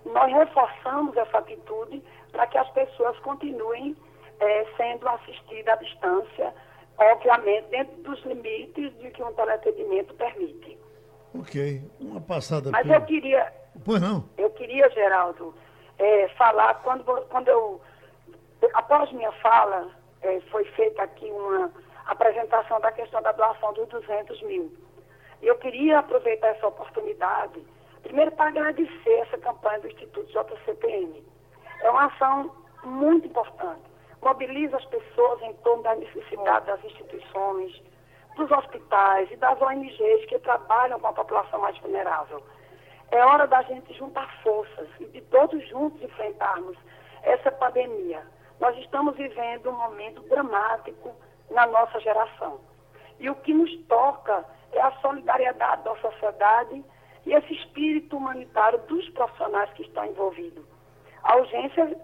nós 0.06 0.32
reforçamos 0.32 1.14
essa 1.16 1.38
atitude 1.38 2.02
para 2.32 2.46
que 2.46 2.56
as 2.56 2.68
pessoas 2.70 3.18
continuem 3.18 3.94
é, 4.40 4.66
sendo 4.76 5.06
assistidas 5.08 5.74
à 5.74 5.76
distância, 5.76 6.54
obviamente 6.98 7.68
dentro 7.68 7.96
dos 8.02 8.20
limites 8.24 8.96
de 8.98 9.10
que 9.10 9.22
um 9.22 9.32
teleatendimento 9.34 10.14
permite. 10.14 10.78
Ok. 11.38 11.82
Uma 12.00 12.20
passada. 12.20 12.70
Mas 12.70 12.88
eu 12.88 13.00
queria. 13.02 13.52
Pois 13.84 14.00
não. 14.00 14.24
Eu 14.38 14.50
queria, 14.50 14.88
Geraldo, 14.90 15.54
é, 15.98 16.28
falar, 16.38 16.74
quando, 16.82 17.04
quando 17.28 17.48
eu, 17.48 17.80
após 18.72 19.10
minha 19.12 19.32
fala, 19.32 19.90
é, 20.22 20.40
foi 20.50 20.64
feita 20.64 21.02
aqui 21.02 21.26
uma 21.30 21.70
apresentação 22.06 22.80
da 22.80 22.92
questão 22.92 23.22
da 23.22 23.32
doação 23.32 23.72
dos 23.72 23.88
200 23.88 24.42
mil. 24.42 24.72
Eu 25.42 25.56
queria 25.58 25.98
aproveitar 25.98 26.48
essa 26.48 26.66
oportunidade, 26.66 27.64
primeiro 28.02 28.32
para 28.32 28.48
agradecer 28.48 29.14
essa 29.20 29.38
campanha 29.38 29.80
do 29.80 29.88
Instituto 29.88 30.26
JCPM. 30.32 31.24
É 31.82 31.90
uma 31.90 32.06
ação 32.06 32.50
muito 32.84 33.26
importante. 33.26 33.82
Mobiliza 34.22 34.76
as 34.76 34.84
pessoas 34.86 35.42
em 35.42 35.52
torno 35.54 35.82
da 35.82 35.94
necessidade 35.96 36.66
das 36.66 36.82
instituições, 36.84 37.82
dos 38.36 38.50
hospitais 38.50 39.30
e 39.30 39.36
das 39.36 39.60
ONGs 39.60 40.26
que 40.26 40.38
trabalham 40.38 40.98
com 40.98 41.08
a 41.08 41.12
população 41.12 41.60
mais 41.60 41.76
vulnerável. 41.78 42.42
É 43.10 43.24
hora 43.24 43.46
da 43.46 43.62
gente 43.62 43.92
juntar 43.94 44.28
forças 44.42 44.88
e 44.98 45.04
de 45.06 45.20
todos 45.22 45.66
juntos 45.68 46.02
enfrentarmos 46.02 46.76
essa 47.22 47.50
pandemia. 47.52 48.22
Nós 48.60 48.76
estamos 48.78 49.14
vivendo 49.16 49.70
um 49.70 49.76
momento 49.76 50.22
dramático 50.22 51.14
na 51.50 51.66
nossa 51.66 52.00
geração. 52.00 52.60
E 53.18 53.30
o 53.30 53.34
que 53.36 53.54
nos 53.54 53.74
toca 53.86 54.44
é 54.72 54.80
a 54.80 54.92
solidariedade 55.00 55.82
da 55.84 55.96
sociedade 55.96 56.84
e 57.26 57.32
esse 57.32 57.54
espírito 57.54 58.16
humanitário 58.16 58.78
dos 58.80 59.08
profissionais 59.10 59.70
que 59.74 59.82
estão 59.82 60.04
envolvidos. 60.04 60.64
A 61.22 61.36
urgência 61.36 61.96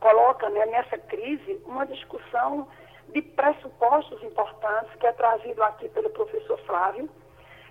coloca 0.00 0.48
né, 0.50 0.66
nessa 0.66 0.98
crise 0.98 1.60
uma 1.66 1.86
discussão 1.86 2.68
de 3.08 3.22
pressupostos 3.22 4.22
importantes 4.22 4.94
que 4.96 5.06
é 5.06 5.12
trazido 5.12 5.62
aqui 5.62 5.88
pelo 5.88 6.10
professor 6.10 6.58
Flávio. 6.66 7.08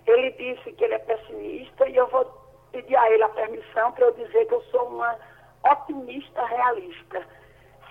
Ele 0.05 0.31
disse 0.31 0.73
que 0.73 0.83
ele 0.83 0.95
é 0.95 0.99
pessimista 0.99 1.87
e 1.87 1.95
eu 1.95 2.07
vou 2.07 2.25
pedir 2.71 2.95
a 2.95 3.11
ele 3.11 3.23
a 3.23 3.29
permissão 3.29 3.91
para 3.91 4.05
eu 4.05 4.13
dizer 4.13 4.45
que 4.45 4.53
eu 4.53 4.61
sou 4.63 4.87
uma 4.87 5.17
otimista 5.71 6.45
realista. 6.45 7.25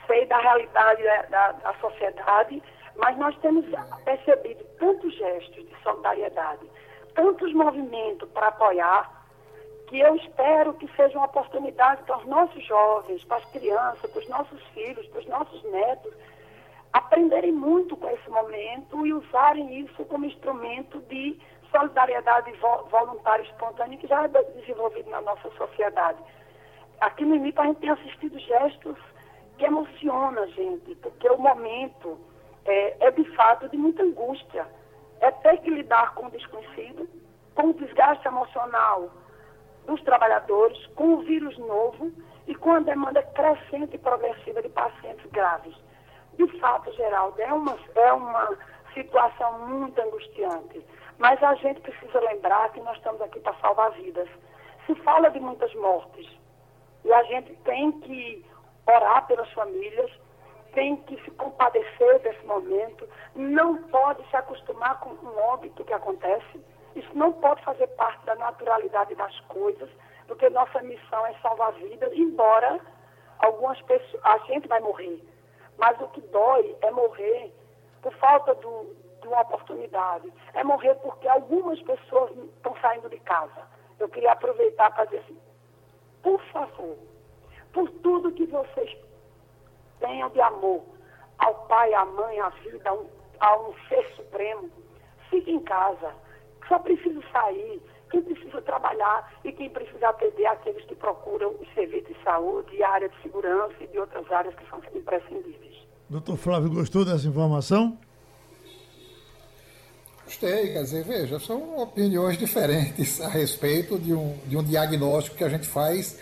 Sei 0.06 0.26
da 0.26 0.38
realidade 0.38 1.02
da, 1.02 1.22
da, 1.22 1.52
da 1.52 1.74
sociedade, 1.74 2.62
mas 2.96 3.16
nós 3.16 3.36
temos 3.38 3.64
percebido 4.04 4.64
tantos 4.78 5.14
gestos 5.16 5.66
de 5.66 5.82
solidariedade, 5.82 6.66
tantos 7.14 7.52
movimentos 7.52 8.28
para 8.30 8.48
apoiar, 8.48 9.22
que 9.86 10.00
eu 10.00 10.16
espero 10.16 10.72
que 10.74 10.88
seja 10.96 11.18
uma 11.18 11.26
oportunidade 11.26 12.02
para 12.04 12.18
os 12.18 12.26
nossos 12.26 12.64
jovens, 12.64 13.22
para 13.24 13.36
as 13.38 13.44
crianças, 13.46 14.10
para 14.10 14.20
os 14.20 14.28
nossos 14.28 14.62
filhos, 14.68 15.06
para 15.08 15.20
os 15.20 15.26
nossos 15.26 15.62
netos, 15.64 16.14
aprenderem 16.92 17.52
muito 17.52 17.96
com 17.96 18.08
esse 18.08 18.30
momento 18.30 19.06
e 19.06 19.12
usarem 19.12 19.80
isso 19.80 20.04
como 20.06 20.24
instrumento 20.24 20.98
de 21.02 21.38
solidariedade 21.70 22.52
voluntária 22.90 23.42
espontânea 23.42 23.98
que 23.98 24.06
já 24.06 24.24
é 24.24 24.28
desenvolvido 24.28 25.10
na 25.10 25.20
nossa 25.22 25.50
sociedade. 25.52 26.18
Aqui 27.00 27.24
no 27.24 27.34
IMIP 27.34 27.58
a 27.58 27.64
gente 27.64 27.80
tem 27.80 27.90
assistido 27.90 28.38
gestos 28.38 28.98
que 29.58 29.64
emocionam 29.64 30.42
a 30.42 30.46
gente, 30.46 30.94
porque 30.96 31.28
o 31.28 31.38
momento 31.38 32.18
é, 32.64 33.06
é 33.06 33.10
de 33.10 33.24
fato 33.36 33.68
de 33.68 33.76
muita 33.76 34.02
angústia. 34.02 34.66
É 35.20 35.30
ter 35.30 35.58
que 35.58 35.70
lidar 35.70 36.14
com 36.14 36.26
o 36.26 36.30
desconhecido, 36.30 37.08
com 37.54 37.68
o 37.68 37.74
desgaste 37.74 38.26
emocional 38.26 39.10
dos 39.86 40.02
trabalhadores, 40.02 40.84
com 40.94 41.14
o 41.14 41.22
vírus 41.22 41.56
novo 41.58 42.12
e 42.46 42.54
com 42.54 42.72
a 42.72 42.80
demanda 42.80 43.22
crescente 43.22 43.94
e 43.94 43.98
progressiva 43.98 44.62
de 44.62 44.68
pacientes 44.68 45.30
graves 45.30 45.74
de 46.36 46.46
fato, 46.58 46.92
Geraldo, 46.92 47.40
é 47.40 47.52
uma, 47.52 47.78
é 47.94 48.12
uma 48.12 48.56
situação 48.94 49.66
muito 49.68 50.00
angustiante. 50.00 50.84
Mas 51.18 51.42
a 51.42 51.54
gente 51.56 51.80
precisa 51.80 52.20
lembrar 52.20 52.72
que 52.72 52.80
nós 52.80 52.96
estamos 52.96 53.20
aqui 53.20 53.38
para 53.40 53.54
salvar 53.54 53.90
vidas. 53.92 54.28
Se 54.86 54.94
fala 54.96 55.30
de 55.30 55.38
muitas 55.38 55.72
mortes 55.74 56.26
e 57.04 57.12
a 57.12 57.22
gente 57.24 57.54
tem 57.64 57.92
que 58.00 58.44
orar 58.86 59.26
pelas 59.26 59.50
famílias, 59.52 60.10
tem 60.74 60.96
que 60.96 61.22
se 61.22 61.30
compadecer 61.32 62.18
desse 62.20 62.44
momento, 62.46 63.08
não 63.34 63.76
pode 63.84 64.28
se 64.28 64.36
acostumar 64.36 65.00
com 65.00 65.10
um 65.10 65.38
óbito 65.52 65.84
que 65.84 65.92
acontece. 65.92 66.60
Isso 66.94 67.10
não 67.14 67.32
pode 67.32 67.62
fazer 67.64 67.86
parte 67.88 68.24
da 68.26 68.34
naturalidade 68.34 69.14
das 69.14 69.38
coisas, 69.40 69.88
porque 70.26 70.48
nossa 70.50 70.82
missão 70.82 71.26
é 71.26 71.34
salvar 71.40 71.72
vidas, 71.72 72.12
embora 72.12 72.80
algumas 73.38 73.80
pessoas, 73.82 74.22
a 74.24 74.38
gente 74.38 74.68
vai 74.68 74.80
morrer, 74.80 75.22
mas 75.78 76.00
o 76.00 76.08
que 76.08 76.20
dói 76.20 76.76
é 76.82 76.90
morrer 76.90 77.52
por 78.00 78.12
falta 78.14 78.54
do, 78.54 78.94
de 79.20 79.28
uma 79.28 79.40
oportunidade. 79.40 80.32
É 80.54 80.64
morrer 80.64 80.94
porque 80.96 81.28
algumas 81.28 81.80
pessoas 81.82 82.30
estão 82.36 82.74
saindo 82.80 83.08
de 83.08 83.18
casa. 83.20 83.66
Eu 83.98 84.08
queria 84.08 84.32
aproveitar 84.32 84.90
para 84.92 85.04
dizer 85.06 85.18
assim, 85.18 85.38
por 86.22 86.40
favor, 86.46 86.96
por 87.72 87.88
tudo 88.02 88.32
que 88.32 88.46
vocês 88.46 88.96
tenham 90.02 90.28
de 90.30 90.40
amor 90.40 90.82
ao 91.38 91.54
pai, 91.66 91.94
à 91.94 92.04
mãe, 92.04 92.38
à 92.40 92.50
vida, 92.50 92.90
a 92.90 92.92
um, 92.92 93.06
a 93.40 93.56
um 93.60 93.74
ser 93.88 94.04
supremo, 94.14 94.68
fique 95.30 95.50
em 95.50 95.60
casa. 95.60 96.14
Só 96.68 96.78
preciso 96.78 97.22
sair 97.32 97.80
quem 98.10 98.22
precisa 98.22 98.60
trabalhar 98.60 99.32
e 99.42 99.50
quem 99.52 99.70
precisa 99.70 100.10
atender 100.10 100.46
aqueles 100.46 100.84
que 100.84 100.94
procuram 100.94 101.54
os 101.60 101.74
serviços 101.74 102.08
de 102.08 102.22
saúde, 102.22 102.82
área 102.82 103.08
de 103.08 103.22
segurança 103.22 103.74
e 103.80 103.86
de 103.86 103.98
outras 103.98 104.30
áreas 104.30 104.54
que 104.54 104.68
são 104.68 104.80
imprescindíveis. 104.94 105.86
Doutor 106.10 106.36
Flávio, 106.36 106.70
gostou 106.70 107.04
dessa 107.06 107.26
informação? 107.26 107.96
Gostei, 110.24 110.72
quer 110.72 110.82
dizer, 110.82 111.04
veja, 111.04 111.40
são 111.40 111.78
opiniões 111.78 112.36
diferentes 112.36 113.20
a 113.20 113.28
respeito 113.28 113.98
de 113.98 114.12
um, 114.12 114.38
de 114.46 114.56
um 114.56 114.62
diagnóstico 114.62 115.36
que 115.36 115.44
a 115.44 115.48
gente 115.48 115.66
faz, 115.66 116.20